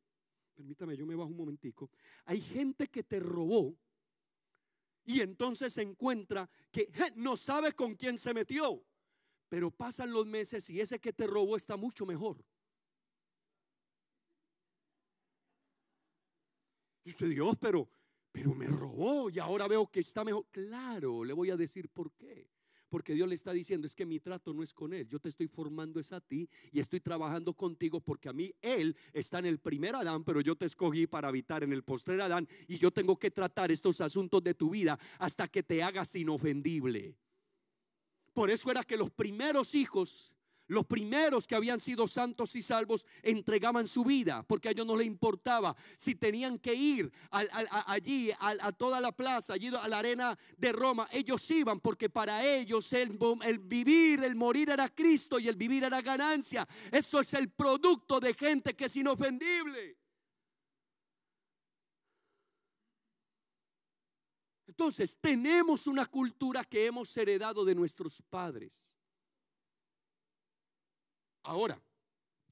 [0.53, 1.89] Permítame, yo me bajo un momentico.
[2.25, 3.75] Hay gente que te robó
[5.05, 8.85] y entonces se encuentra que no sabe con quién se metió.
[9.47, 12.45] Pero pasan los meses y ese que te robó está mucho mejor.
[17.18, 17.89] Dios, pero,
[18.32, 20.45] pero me robó y ahora veo que está mejor.
[20.49, 22.49] Claro, le voy a decir por qué.
[22.89, 25.07] Porque Dios le está diciendo, es que mi trato no es con Él.
[25.07, 28.97] Yo te estoy formando es a ti y estoy trabajando contigo porque a mí Él
[29.14, 32.47] está en el primer Adán, pero yo te escogí para habitar en el postrer Adán
[32.68, 37.16] y yo tengo que tratar estos asuntos de tu vida hasta que te hagas inofendible.
[38.34, 40.36] Por eso era que los primeros hijos
[40.70, 44.95] Los primeros que habían sido santos y salvos entregaban su vida porque a ellos no
[44.95, 50.38] les importaba si tenían que ir allí a, toda la plaza, allí a la arena
[50.57, 51.09] de Roma.
[51.11, 55.86] Ellos iban porque para ellos el, el vivir, el morir era Cristo y el vivir
[55.86, 56.67] era ganancia.
[56.91, 59.97] Eso es el producto de gente que es inofendible.
[64.67, 68.93] Entonces, tenemos una cultura que hemos heredado de nuestros padres.
[71.49, 71.81] Ahora,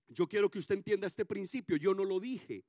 [0.07, 1.77] yo quiero que usted entienda este principio.
[1.77, 2.65] Yo no lo dije.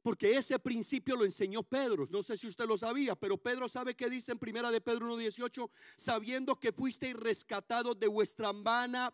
[0.00, 2.06] Porque ese principio lo enseñó Pedro.
[2.10, 5.12] No sé si usted lo sabía, pero Pedro sabe que dice en primera de Pedro
[5.12, 9.12] 1.18, sabiendo que fuisteis rescatados de vuestra vana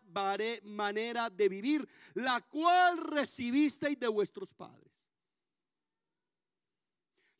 [0.61, 4.94] manera de vivir, la cual recibisteis de vuestros padres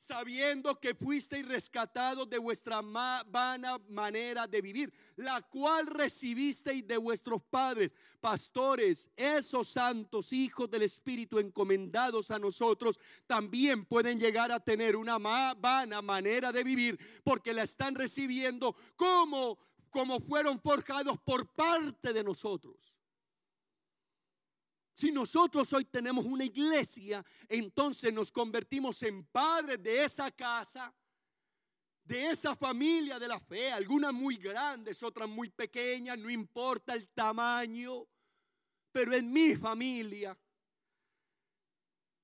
[0.06, 7.42] sabiendo que fuisteis rescatados de vuestra vana manera de vivir, la cual recibisteis de vuestros
[7.50, 14.96] padres, pastores, esos santos hijos del Espíritu encomendados a nosotros, también pueden llegar a tener
[14.96, 19.58] una vana manera de vivir, porque la están recibiendo como,
[19.90, 22.95] como fueron forjados por parte de nosotros.
[24.96, 30.96] Si nosotros hoy tenemos una iglesia, entonces nos convertimos en padres de esa casa,
[32.06, 37.10] de esa familia de la fe, algunas muy grandes, otras muy pequeñas, no importa el
[37.10, 38.08] tamaño,
[38.94, 40.38] pero en mi familia,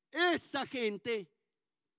[0.09, 1.30] esa gente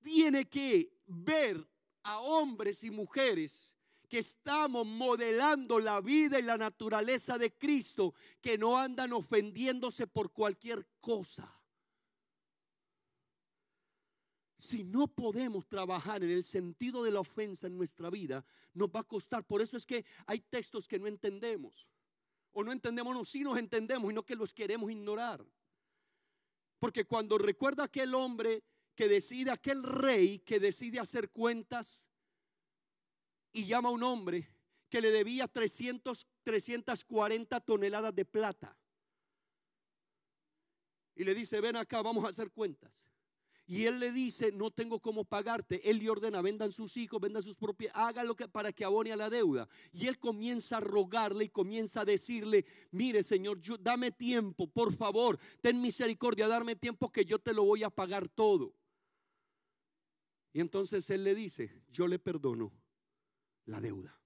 [0.01, 1.69] tiene que ver
[2.03, 3.77] a hombres y mujeres
[4.13, 10.35] que estamos modelando la vida y la naturaleza de Cristo, que no andan ofendiéndose por
[10.35, 11.59] cualquier cosa.
[14.59, 18.45] Si no podemos trabajar en el sentido de la ofensa en nuestra vida,
[18.75, 19.47] nos va a costar.
[19.47, 21.89] Por eso es que hay textos que no entendemos.
[22.53, 25.43] O no entendemos, no, sí nos entendemos y no que los queremos ignorar.
[26.79, 28.63] Porque cuando recuerda aquel hombre
[28.95, 32.12] que decide, aquel rey que decide hacer cuentas
[33.53, 34.49] y llama a un hombre
[34.89, 38.77] que le debía 300, 340 toneladas de plata.
[41.15, 43.07] Y le dice, ven acá, vamos a hacer cuentas.
[43.67, 45.89] Y él le dice, no tengo cómo pagarte.
[45.89, 49.13] Él le ordena, vendan sus hijos, vendan sus propias, haga lo que para que abone
[49.13, 49.69] a la deuda.
[49.93, 54.93] Y él comienza a rogarle y comienza a decirle, mire Señor, yo, dame tiempo, por
[54.95, 58.75] favor, ten misericordia, darme tiempo que yo te lo voy a pagar todo.
[60.53, 62.73] Y entonces él le dice, yo le perdono
[63.67, 64.19] la deuda.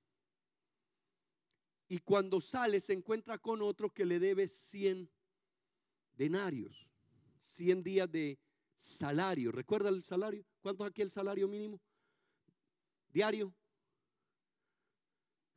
[1.89, 5.09] Y cuando sale se encuentra con otro que le debe 100
[6.14, 6.89] denarios,
[7.39, 8.39] 100 días de
[8.76, 9.53] salario.
[9.53, 10.45] ¿Recuerda el salario?
[10.61, 11.80] ¿Cuánto es aquí el salario mínimo?
[13.09, 13.55] Diario.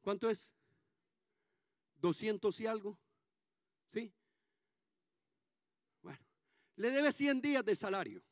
[0.02, 0.52] ¿Cuánto es?
[1.98, 2.98] 200 y algo.
[3.88, 4.14] ¿Sí?
[6.02, 6.20] Bueno,
[6.76, 8.24] le debe 100 días de salario.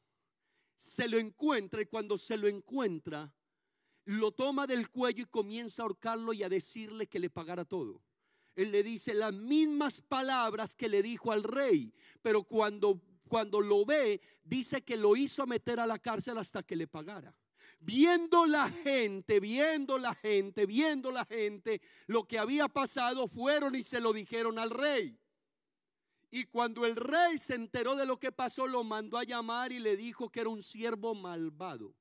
[0.76, 3.34] Se lo encuentra y cuando se lo encuentra,
[4.08, 8.01] lo toma del cuello y comienza a ahorcarlo y a decirle que le pagara todo.
[8.55, 13.86] Él le dice las mismas palabras que le dijo al rey, pero cuando, cuando lo
[13.86, 17.38] ve, dice que lo hizo meter a la cárcel hasta que le pagara.
[17.80, 23.84] Viendo la gente, viendo la gente, viendo la gente, lo que había pasado, fueron y
[23.84, 25.20] se lo dijeron al rey.
[26.32, 29.80] Y cuando el rey se enteró de lo que pasó, lo mandó a llamar y
[29.80, 31.93] le dijo que era un siervo malvado.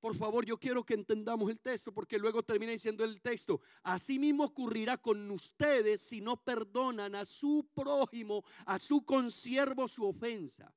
[0.00, 4.18] Por favor, yo quiero que entendamos el texto porque luego termina diciendo el texto, así
[4.18, 10.72] mismo ocurrirá con ustedes si no perdonan a su prójimo, a su consiervo su ofensa.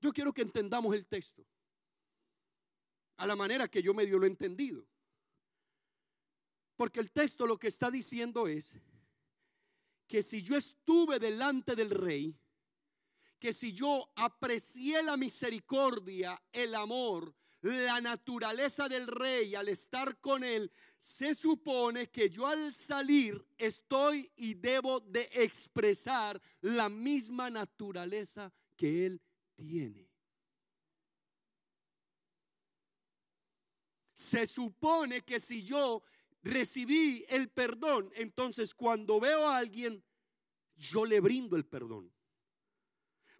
[0.00, 1.46] Yo quiero que entendamos el texto
[3.18, 4.86] a la manera que yo medio lo he entendido.
[6.76, 8.76] Porque el texto lo que está diciendo es
[10.06, 12.38] que si yo estuve delante del rey,
[13.38, 17.34] que si yo aprecié la misericordia, el amor,
[17.66, 24.30] la naturaleza del rey al estar con él, se supone que yo al salir estoy
[24.36, 29.22] y debo de expresar la misma naturaleza que él
[29.54, 30.08] tiene.
[34.14, 36.02] Se supone que si yo
[36.42, 40.02] recibí el perdón, entonces cuando veo a alguien,
[40.76, 42.15] yo le brindo el perdón.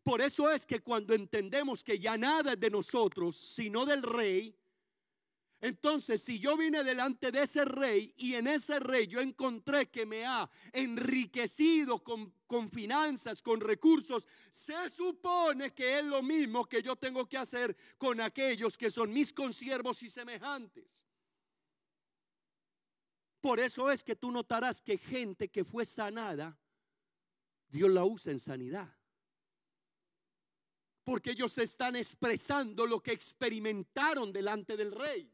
[0.07, 4.57] Por eso es que cuando entendemos que ya nada es de nosotros, sino del rey,
[5.61, 10.07] entonces si yo vine delante de ese rey y en ese rey yo encontré que
[10.07, 16.85] me ha enriquecido con, con finanzas, con recursos, se supone que es lo mismo que
[16.85, 21.05] yo tengo que hacer con aquellos que son mis consiervos y semejantes.
[23.41, 26.57] Por eso es que tú notarás que gente que fue sanada,
[27.67, 28.96] Dios la usa en sanidad.
[31.07, 35.33] Porque ellos están expresando lo que experimentaron delante del rey.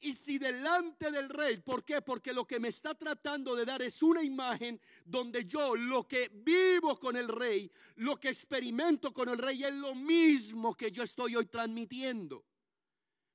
[0.00, 2.02] Y si delante del rey, ¿por qué?
[2.02, 6.28] Porque lo que me está tratando de dar es una imagen donde yo lo que
[6.42, 11.04] vivo con el rey, lo que experimento con el rey es lo mismo que yo
[11.04, 12.44] estoy hoy transmitiendo.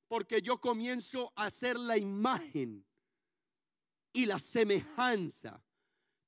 [0.08, 2.84] Porque yo comienzo a hacer la imagen
[4.12, 5.64] y la semejanza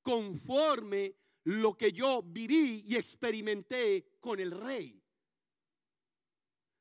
[0.01, 1.19] conforme
[1.49, 5.03] lo que yo viví y experimenté con el rey.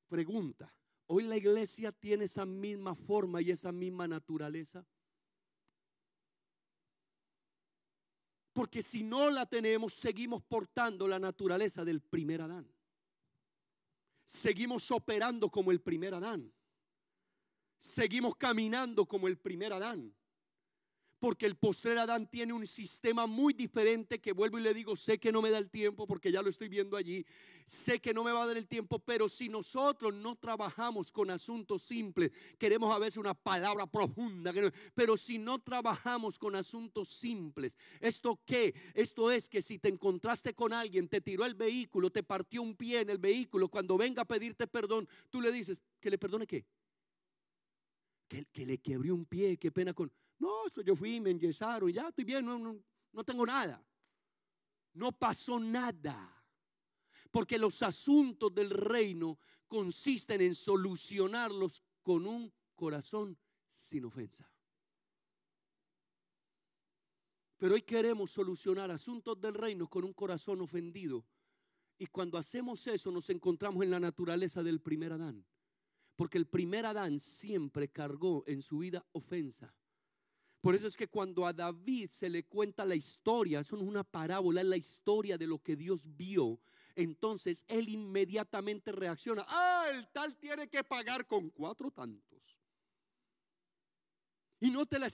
[0.08, 0.74] Pregunta,
[1.10, 4.86] Hoy la iglesia tiene esa misma forma y esa misma naturaleza.
[8.52, 12.70] Porque si no la tenemos, seguimos portando la naturaleza del primer Adán.
[14.26, 16.54] Seguimos operando como el primer Adán.
[17.78, 20.14] Seguimos caminando como el primer Adán.
[21.20, 25.18] Porque el postrer Adán tiene un sistema muy diferente que vuelvo y le digo, sé
[25.18, 27.26] que no me da el tiempo porque ya lo estoy viendo allí,
[27.66, 31.32] sé que no me va a dar el tiempo, pero si nosotros no trabajamos con
[31.32, 34.54] asuntos simples, queremos a veces una palabra profunda,
[34.94, 38.76] pero si no trabajamos con asuntos simples, ¿esto qué?
[38.94, 42.76] Esto es que si te encontraste con alguien, te tiró el vehículo, te partió un
[42.76, 46.46] pie en el vehículo, cuando venga a pedirte perdón, tú le dices, ¿que le perdone
[46.46, 46.66] qué?
[48.28, 50.12] Que, le quebré un pie, qué pena con...
[50.40, 52.80] No, yo fui, me enyesaron, ya estoy bien, no, no,
[53.12, 53.84] no tengo nada.
[54.94, 56.34] No pasó nada.
[57.32, 64.50] Porque los asuntos del reino consisten en solucionarlos con un corazón sin ofensa.
[67.58, 71.26] Pero hoy queremos solucionar asuntos del reino con un corazón ofendido.
[71.98, 75.44] Y cuando hacemos eso nos encontramos en la naturaleza del primer Adán.
[76.16, 79.74] Porque el primer Adán siempre cargó en su vida ofensa.
[80.62, 83.90] Por eso es que cuando a David se le cuenta la historia, eso no es
[83.90, 86.60] una parábola, es la historia de lo que Dios vio.
[86.96, 89.46] Entonces él inmediatamente reacciona.
[89.48, 92.60] Ah, el tal tiene que pagar con cuatro tantos.
[94.60, 95.08] Y note la,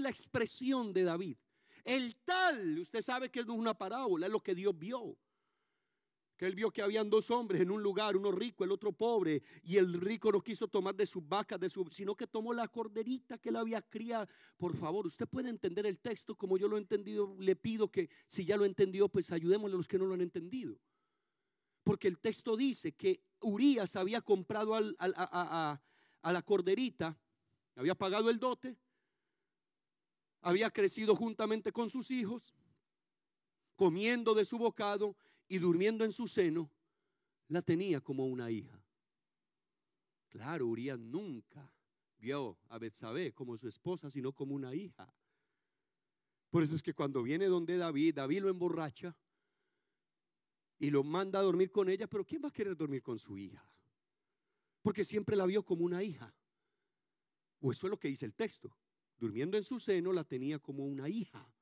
[0.00, 1.36] la expresión de David.
[1.84, 5.16] El tal, usted sabe que no es una parábola, es lo que Dios vio
[6.38, 9.42] que él vio que habían dos hombres en un lugar, uno rico, el otro pobre,
[9.64, 12.68] y el rico no quiso tomar de sus vacas, de su, sino que tomó la
[12.68, 14.28] corderita que él había criado.
[14.56, 17.34] Por favor, usted puede entender el texto como yo lo he entendido.
[17.40, 20.20] Le pido que si ya lo entendió, pues ayudémosle a los que no lo han
[20.20, 20.78] entendido.
[21.82, 25.80] Porque el texto dice que Urias había comprado a,
[26.22, 27.18] a la corderita,
[27.74, 28.76] había pagado el dote,
[30.40, 32.54] había crecido juntamente con sus hijos,
[33.74, 35.16] comiendo de su bocado
[35.48, 36.70] y durmiendo en su seno,
[37.48, 38.84] la tenía como una hija.
[40.28, 41.72] Claro, Urias nunca
[42.18, 45.12] vio a Betsabé como su esposa, sino como una hija.
[46.50, 49.16] Por eso es que cuando viene donde David, David lo emborracha
[50.78, 53.36] y lo manda a dormir con ella, pero ¿quién va a querer dormir con su
[53.36, 53.64] hija?
[54.82, 56.34] Porque siempre la vio como una hija.
[57.60, 58.76] O eso es lo que dice el texto.
[59.16, 61.52] Durmiendo en su seno la tenía como una hija.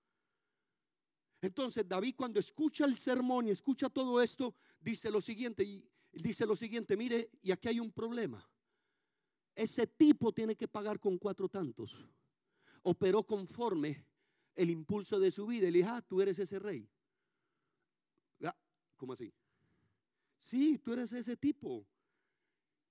[1.46, 6.44] Entonces David cuando escucha el sermón y escucha todo esto, dice lo siguiente, y dice
[6.44, 8.46] lo siguiente, mire, y aquí hay un problema.
[9.54, 11.96] Ese tipo tiene que pagar con cuatro tantos.
[12.82, 14.04] Operó conforme
[14.54, 15.68] el impulso de su vida.
[15.68, 16.88] Y le dijo, ah, tú eres ese rey.
[18.42, 18.54] Ah,
[18.96, 19.32] ¿Cómo así?
[20.40, 21.86] Sí, tú eres ese tipo.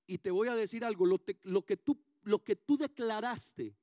[0.08, 3.76] Y te voy a decir algo, lo, lo, que tú, lo que tú declaraste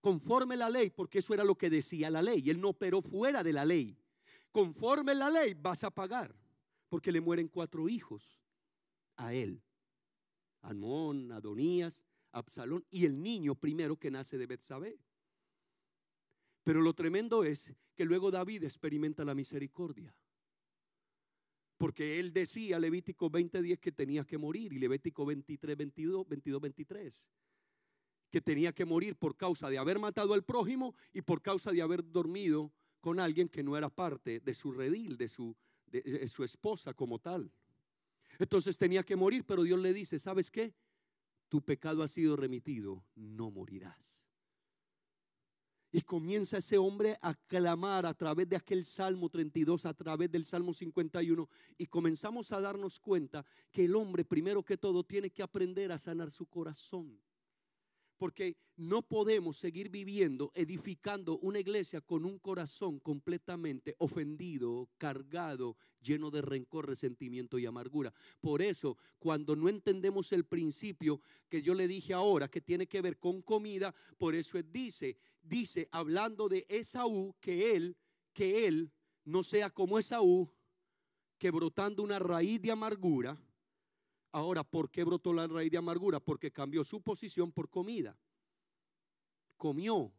[0.00, 2.48] conforme la ley, porque eso era lo que decía la ley.
[2.48, 3.99] Él no operó fuera de la ley.
[4.52, 6.34] Conforme la ley vas a pagar,
[6.88, 8.40] porque le mueren cuatro hijos
[9.16, 9.62] a él.
[10.62, 14.98] Amón, Adonías, Absalón y el niño primero que nace de Betsabé.
[16.62, 20.14] Pero lo tremendo es que luego David experimenta la misericordia.
[21.78, 27.28] Porque él decía Levítico 20:10 que tenía que morir y Levítico 23, 22, 22, 23
[28.30, 31.82] que tenía que morir por causa de haber matado al prójimo y por causa de
[31.82, 36.44] haber dormido con alguien que no era parte de su redil, de su, de, su
[36.44, 37.50] esposa como tal.
[38.38, 40.74] Entonces tenía que morir, pero Dios le dice, ¿sabes qué?
[41.48, 44.28] Tu pecado ha sido remitido, no morirás.
[45.92, 50.46] Y comienza ese hombre a clamar a través de aquel Salmo 32, a través del
[50.46, 55.42] Salmo 51, y comenzamos a darnos cuenta que el hombre primero que todo tiene que
[55.42, 57.20] aprender a sanar su corazón.
[58.20, 66.30] Porque no podemos seguir viviendo, edificando una iglesia con un corazón completamente ofendido, cargado, lleno
[66.30, 68.12] de rencor, resentimiento y amargura.
[68.42, 73.00] Por eso, cuando no entendemos el principio que yo le dije ahora, que tiene que
[73.00, 77.96] ver con comida, por eso él dice, dice, hablando de Esaú, que él,
[78.34, 78.92] que él
[79.24, 80.46] no sea como Esaú,
[81.38, 83.42] que brotando una raíz de amargura,
[84.32, 86.20] Ahora, ¿por qué brotó la raíz de amargura?
[86.20, 88.16] Porque cambió su posición por comida.
[89.56, 90.12] Comió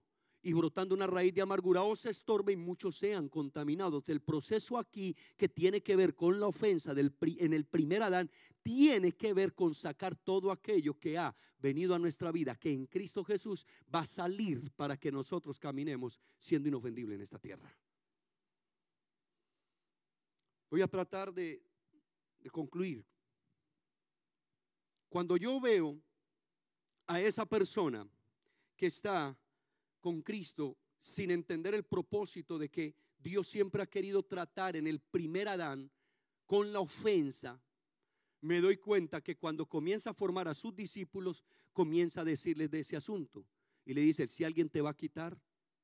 [0.43, 4.09] y brotando una raíz de amargura o se estorbe y muchos sean contaminados.
[4.09, 8.30] El proceso aquí que tiene que ver con la ofensa del, en el primer Adán
[8.64, 12.88] tiene que ver con sacar todo aquello que ha venido a nuestra vida, que en
[12.88, 17.72] Cristo Jesús va a salir para que nosotros caminemos siendo inofendibles en esta tierra.
[20.70, 21.62] Voy a tratar de
[22.51, 23.05] concluir
[25.12, 26.01] cuando yo veo
[27.05, 28.07] a esa persona
[28.78, 29.38] que está
[29.99, 35.01] con Cristo sin entender el propósito de que Dios siempre ha querido tratar en el
[35.01, 35.91] primer Adán
[36.45, 37.62] con la ofensa,
[38.39, 41.43] me doy cuenta que cuando comienza a formar a sus discípulos,
[41.74, 43.45] comienza a decirles de ese asunto.
[43.84, 45.38] Y le dice, si alguien te va a quitar,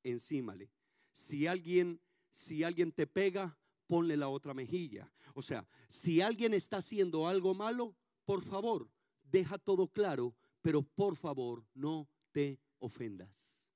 [0.04, 0.72] encímale.
[1.12, 2.00] Si alguien,
[2.30, 5.12] si alguien te pega, ponle la otra mejilla.
[5.34, 8.90] O sea, si alguien está haciendo algo malo, por favor,
[9.32, 13.72] deja todo claro, pero por favor no te ofendas.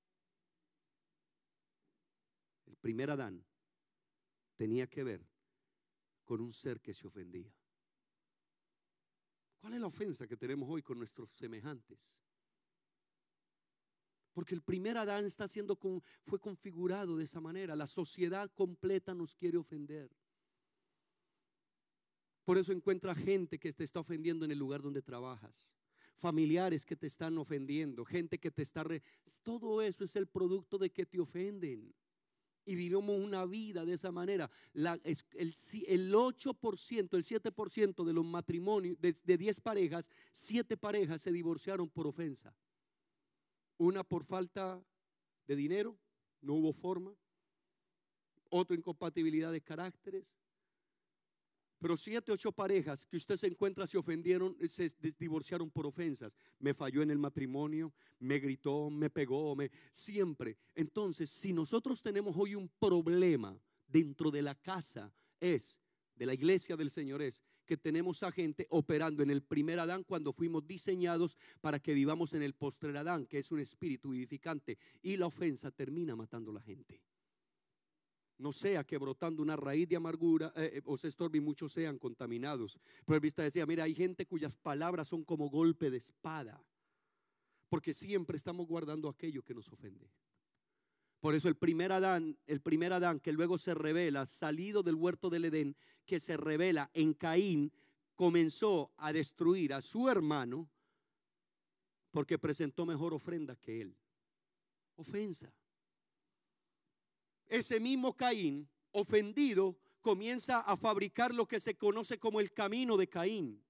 [2.65, 3.45] El primer Adán
[4.55, 5.27] tenía que ver
[6.23, 7.53] con un ser que se ofendía.
[9.59, 12.21] ¿Cuál es la ofensa que tenemos hoy con nuestros semejantes?
[14.33, 15.77] Porque el primer Adán está siendo
[16.21, 17.75] fue configurado de esa manera.
[17.75, 20.09] La sociedad completa nos quiere ofender.
[22.43, 25.71] Por eso encuentra gente que te está ofendiendo en el lugar donde trabajas.
[26.15, 28.83] Familiares que te están ofendiendo, gente que te está...
[29.43, 31.93] Todo eso es el producto de que te ofenden.
[32.63, 34.49] Y vivimos una vida de esa manera.
[34.73, 34.85] el,
[35.33, 41.89] el, 8%, el 7% de los matrimonios, de, de 10 parejas, 7 parejas se divorciaron
[41.89, 42.55] por ofensa.
[43.77, 44.83] Una por falta
[45.47, 45.97] de dinero,
[46.41, 47.15] no hubo forma.
[48.49, 50.35] Otra incompatibilidad de caracteres.
[51.81, 56.37] Pero siete, ocho parejas que usted se encuentra se ofendieron, se divorciaron por ofensas.
[56.59, 60.57] Me falló en el matrimonio, me gritó, me pegó, me siempre.
[60.75, 65.81] Entonces, si nosotros tenemos hoy un problema dentro de la casa, es
[66.15, 70.03] de la iglesia del Señor es que tenemos a gente operando en el primer Adán
[70.03, 74.77] cuando fuimos diseñados para que vivamos en el postrer Adán, que es un espíritu vivificante,
[75.01, 77.01] y la ofensa termina matando a la gente
[78.41, 81.71] no sea que brotando una raíz de amargura eh, eh, o se estorbe y muchos
[81.71, 82.79] sean contaminados.
[83.05, 86.63] Pero el vista decía, mira, hay gente cuyas palabras son como golpe de espada,
[87.69, 90.11] porque siempre estamos guardando aquello que nos ofende.
[91.19, 95.29] Por eso el primer Adán, el primer Adán que luego se revela, salido del huerto
[95.29, 95.75] del Edén,
[96.05, 97.71] que se revela en Caín,
[98.15, 100.67] comenzó a destruir a su hermano
[102.09, 103.95] porque presentó mejor ofrenda que él.
[104.95, 105.53] Ofensa
[107.51, 113.07] ese mismo Caín, ofendido, comienza a fabricar lo que se conoce como el camino de
[113.07, 113.63] Caín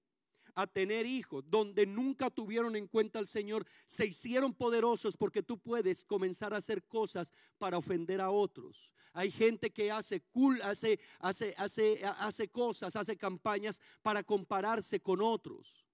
[0.54, 5.58] a tener hijos, donde nunca tuvieron en cuenta al Señor, se hicieron poderosos porque tú
[5.58, 8.92] puedes comenzar a hacer cosas para ofender a otros.
[9.14, 15.20] Hay gente que hace cool, hace, hace, hace, hace cosas, hace campañas para compararse con
[15.20, 15.86] otros.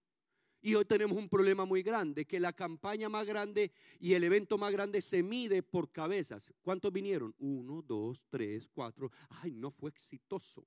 [0.61, 4.59] Y hoy tenemos un problema muy grande, que la campaña más grande y el evento
[4.59, 6.53] más grande se mide por cabezas.
[6.63, 7.35] ¿Cuántos vinieron?
[7.39, 9.11] Uno, dos, tres, cuatro.
[9.29, 10.67] Ay, no fue exitoso.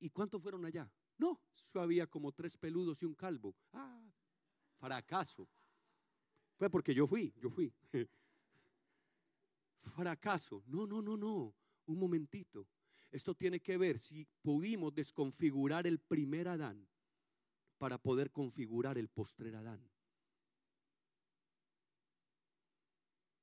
[0.00, 0.90] ¿Y, cuántos fueron allá?
[1.18, 1.40] No,
[1.74, 3.54] había como tres peludos y un calvo.
[3.72, 4.00] Ah,
[4.78, 5.48] fracaso.
[6.56, 7.72] Fue porque yo fui, yo fui.
[9.78, 10.62] fracaso.
[10.66, 11.54] No, no, no, no.
[11.86, 12.66] Un momentito.
[13.10, 16.86] Esto tiene que ver si pudimos desconfigurar el primer Adán
[17.78, 19.88] para poder configurar el postrer Adán.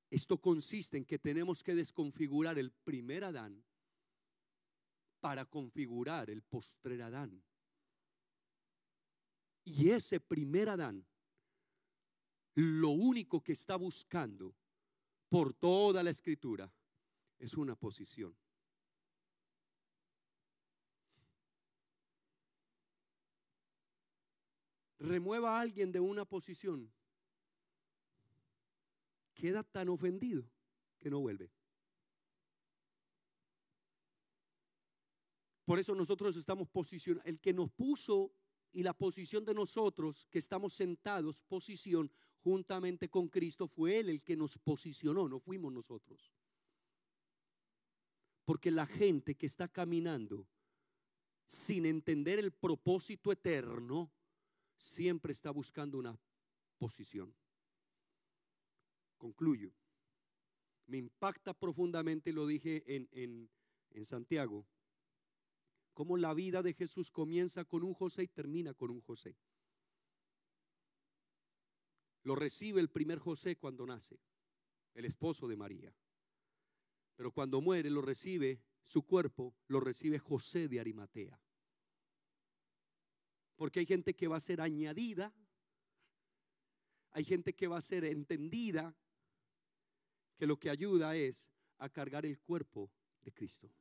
[0.09, 3.66] Esto consiste en que tenemos que desconfigurar el primer Adán
[5.20, 7.43] para configurar el postrer Adán.
[9.63, 11.05] Y ese primer Adán,
[12.53, 14.55] lo único que está buscando
[15.28, 16.72] por toda la escritura
[17.39, 18.38] es una posición.
[25.06, 26.91] Remueva a alguien de una posición,
[29.34, 30.43] queda tan ofendido
[30.99, 31.51] que no vuelve.
[35.66, 37.28] Por eso nosotros estamos posicionados.
[37.28, 38.32] El que nos puso
[38.72, 42.12] y la posición de nosotros, que estamos sentados, posición,
[42.43, 46.32] juntamente con Cristo, fue Él el que nos posicionó, no fuimos nosotros.
[48.43, 50.47] Porque la gente que está caminando
[51.47, 54.12] sin entender el propósito eterno,
[54.76, 56.19] siempre está buscando una
[56.78, 57.36] posición.
[59.17, 59.73] Concluyo.
[60.88, 63.49] Me impacta profundamente, lo dije en, en,
[63.91, 64.67] en Santiago,
[65.93, 69.36] cómo la vida de Jesús comienza con un José y termina con un José.
[72.23, 74.19] Lo recibe el primer José cuando nace,
[74.93, 75.95] el esposo de María.
[77.15, 81.39] Pero cuando muere lo recibe, su cuerpo lo recibe José de Arimatea.
[83.56, 85.34] Porque hay gente que va a ser añadida,
[87.12, 88.95] hay gente que va a ser entendida,
[90.38, 92.91] que lo que ayuda es a cargar el cuerpo
[93.24, 93.72] de Cristo,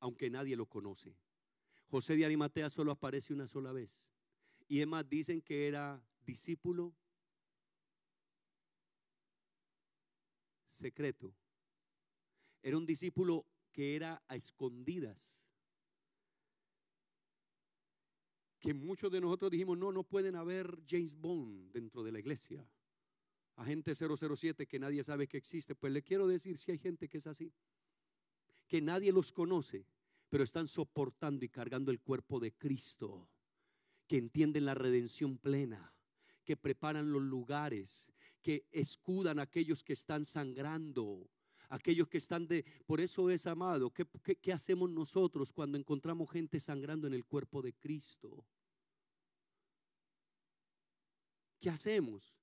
[0.00, 1.16] aunque nadie lo conoce.
[1.88, 4.08] José de Arimatea solo aparece una sola vez.
[4.68, 6.92] Y es más, dicen que era discípulo
[10.66, 11.32] secreto.
[12.62, 15.45] Era un discípulo que era a escondidas.
[18.66, 22.68] Que muchos de nosotros dijimos, no, no pueden haber James Bond dentro de la iglesia.
[23.56, 25.74] Agente 007 que nadie sabe que existe.
[25.74, 27.52] Pues le quiero decir si hay gente que es así.
[28.66, 29.86] Que nadie los conoce
[30.28, 33.28] pero están soportando y cargando el cuerpo de Cristo,
[34.06, 35.94] que entienden la redención plena,
[36.44, 38.10] que preparan los lugares,
[38.42, 41.28] que escudan a aquellos que están sangrando,
[41.68, 42.64] aquellos que están de...
[42.86, 44.04] Por eso es amado, ¿qué,
[44.40, 48.44] qué, hacemos nosotros cuando encontramos gente sangrando en el cuerpo de Cristo?
[51.58, 52.38] ¿Qué hacemos?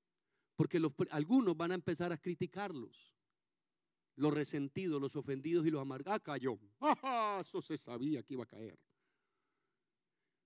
[0.55, 3.13] Porque algunos van a empezar a criticarlos
[4.15, 6.21] los resentidos, los ofendidos y los amargados.
[6.21, 6.59] Ah, cayó.
[7.41, 8.77] Eso se sabía que iba a caer.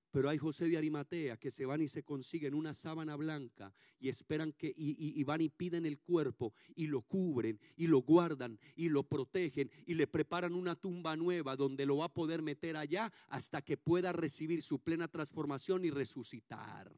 [0.09, 4.09] Pero hay José de Arimatea que se van y se consiguen una sábana blanca y
[4.09, 8.57] esperan que, y, y, van y piden el cuerpo y lo cubren y lo guardan
[8.75, 12.77] y lo protegen y le preparan una tumba nueva donde lo va a poder meter
[12.77, 16.91] allá hasta que pueda recibir su plena transformación y resucitar.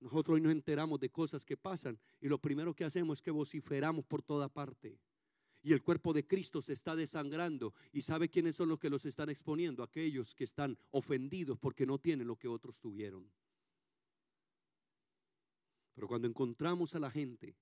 [0.00, 3.30] Nosotros hoy nos enteramos de cosas que pasan y lo primero que hacemos es que
[3.30, 4.98] vociferamos por toda parte.
[5.62, 7.74] Y el cuerpo de Cristo se está desangrando.
[7.92, 9.82] ¿Y sabe quiénes son los que los están exponiendo?
[9.82, 13.28] Aquellos que están ofendidos porque no tienen lo que otros tuvieron.
[15.94, 17.56] Pero cuando encontramos a la gente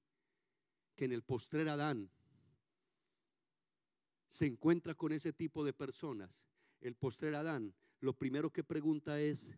[0.97, 2.11] que en el postrer Adán
[4.29, 6.45] se encuentra con ese tipo de personas,
[6.81, 9.51] el postrer Adán, lo primero que pregunta es,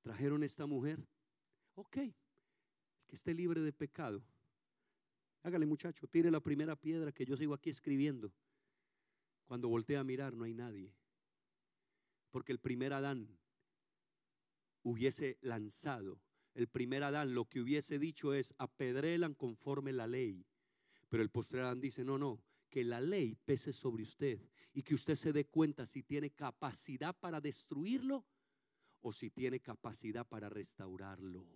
[0.00, 1.06] trajeron esta mujer.
[1.74, 1.96] Ok,
[3.06, 4.22] que esté libre de pecado.
[5.42, 8.32] Hágale muchacho, tire la primera piedra que yo sigo aquí escribiendo.
[9.46, 10.94] Cuando voltea a mirar no hay nadie.
[12.30, 13.38] Porque el primer Adán
[14.82, 16.20] hubiese lanzado.
[16.54, 20.46] El primer Adán lo que hubiese dicho es apedrelan conforme la ley.
[21.08, 24.40] Pero el postrer Adán dice, no, no, que la ley pese sobre usted
[24.72, 28.24] y que usted se dé cuenta si tiene capacidad para destruirlo
[29.02, 31.46] o si tiene capacidad para restaurarlo.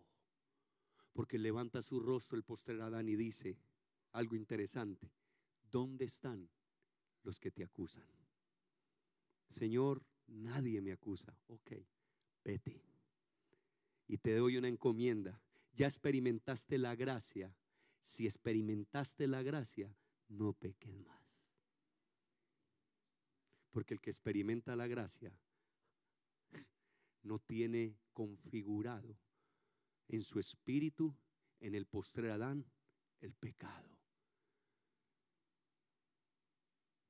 [1.13, 3.59] Porque levanta su rostro el postrer Adán y dice
[4.13, 5.13] algo interesante.
[5.71, 6.49] ¿Dónde están
[7.23, 8.07] los que te acusan?
[9.49, 11.37] Señor, nadie me acusa.
[11.47, 11.73] Ok,
[12.45, 12.81] vete.
[14.07, 15.41] Y te doy una encomienda.
[15.75, 17.55] Ya experimentaste la gracia.
[18.01, 19.95] Si experimentaste la gracia,
[20.29, 21.53] no peques más.
[23.71, 25.33] Porque el que experimenta la gracia
[27.25, 29.19] no tiene configurado
[30.09, 31.17] en su espíritu,
[31.61, 32.71] en el postrer Adán,
[33.21, 33.99] el pecado.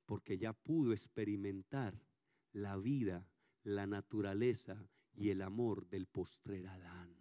[0.05, 2.01] Porque ya pudo experimentar
[2.51, 3.29] la vida,
[3.63, 7.15] la naturaleza y el amor del postrer Adán.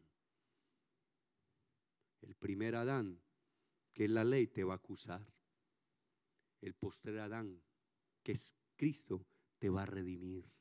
[2.20, 3.20] El primer Adán,
[3.92, 5.26] que es la ley, te va a acusar.
[6.60, 7.62] El postrer Adán,
[8.22, 9.26] que es Cristo,
[9.58, 10.53] te va a redimir.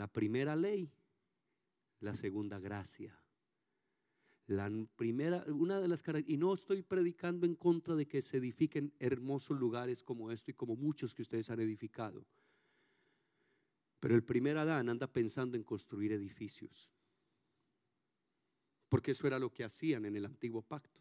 [0.00, 0.90] La primera ley,
[2.00, 3.14] la segunda gracia.
[4.46, 8.94] La primera, una de las y no estoy predicando en contra de que se edifiquen
[8.98, 12.24] hermosos lugares como esto y como muchos que ustedes han edificado.
[14.00, 16.90] Pero el primer Adán anda pensando en construir edificios.
[18.88, 20.98] Porque eso era lo que hacían en el antiguo pacto.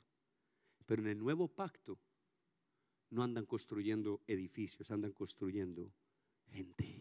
[0.86, 1.98] Pero en el nuevo pacto
[3.12, 5.90] no andan construyendo edificios, andan construyendo
[6.52, 6.99] gente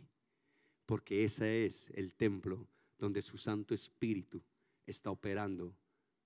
[0.89, 2.66] porque ese es el templo
[2.99, 4.43] donde su Santo Espíritu
[4.86, 5.76] está operando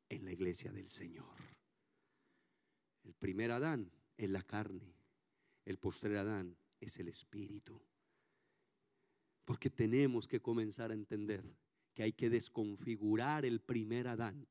[0.08, 1.34] en la iglesia del Señor.
[3.02, 4.94] El primer Adán es la carne.
[5.64, 7.82] El postrer Adán es el espíritu.
[9.44, 11.42] Porque tenemos que comenzar a entender
[11.92, 14.46] que hay que desconfigurar el primer Adán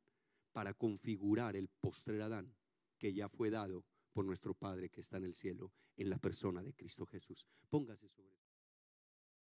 [0.51, 2.53] para configurar el postrer Adán
[2.97, 6.61] que ya fue dado por nuestro Padre que está en el cielo en la persona
[6.61, 7.47] de Cristo Jesús.
[7.69, 8.40] Póngase sobre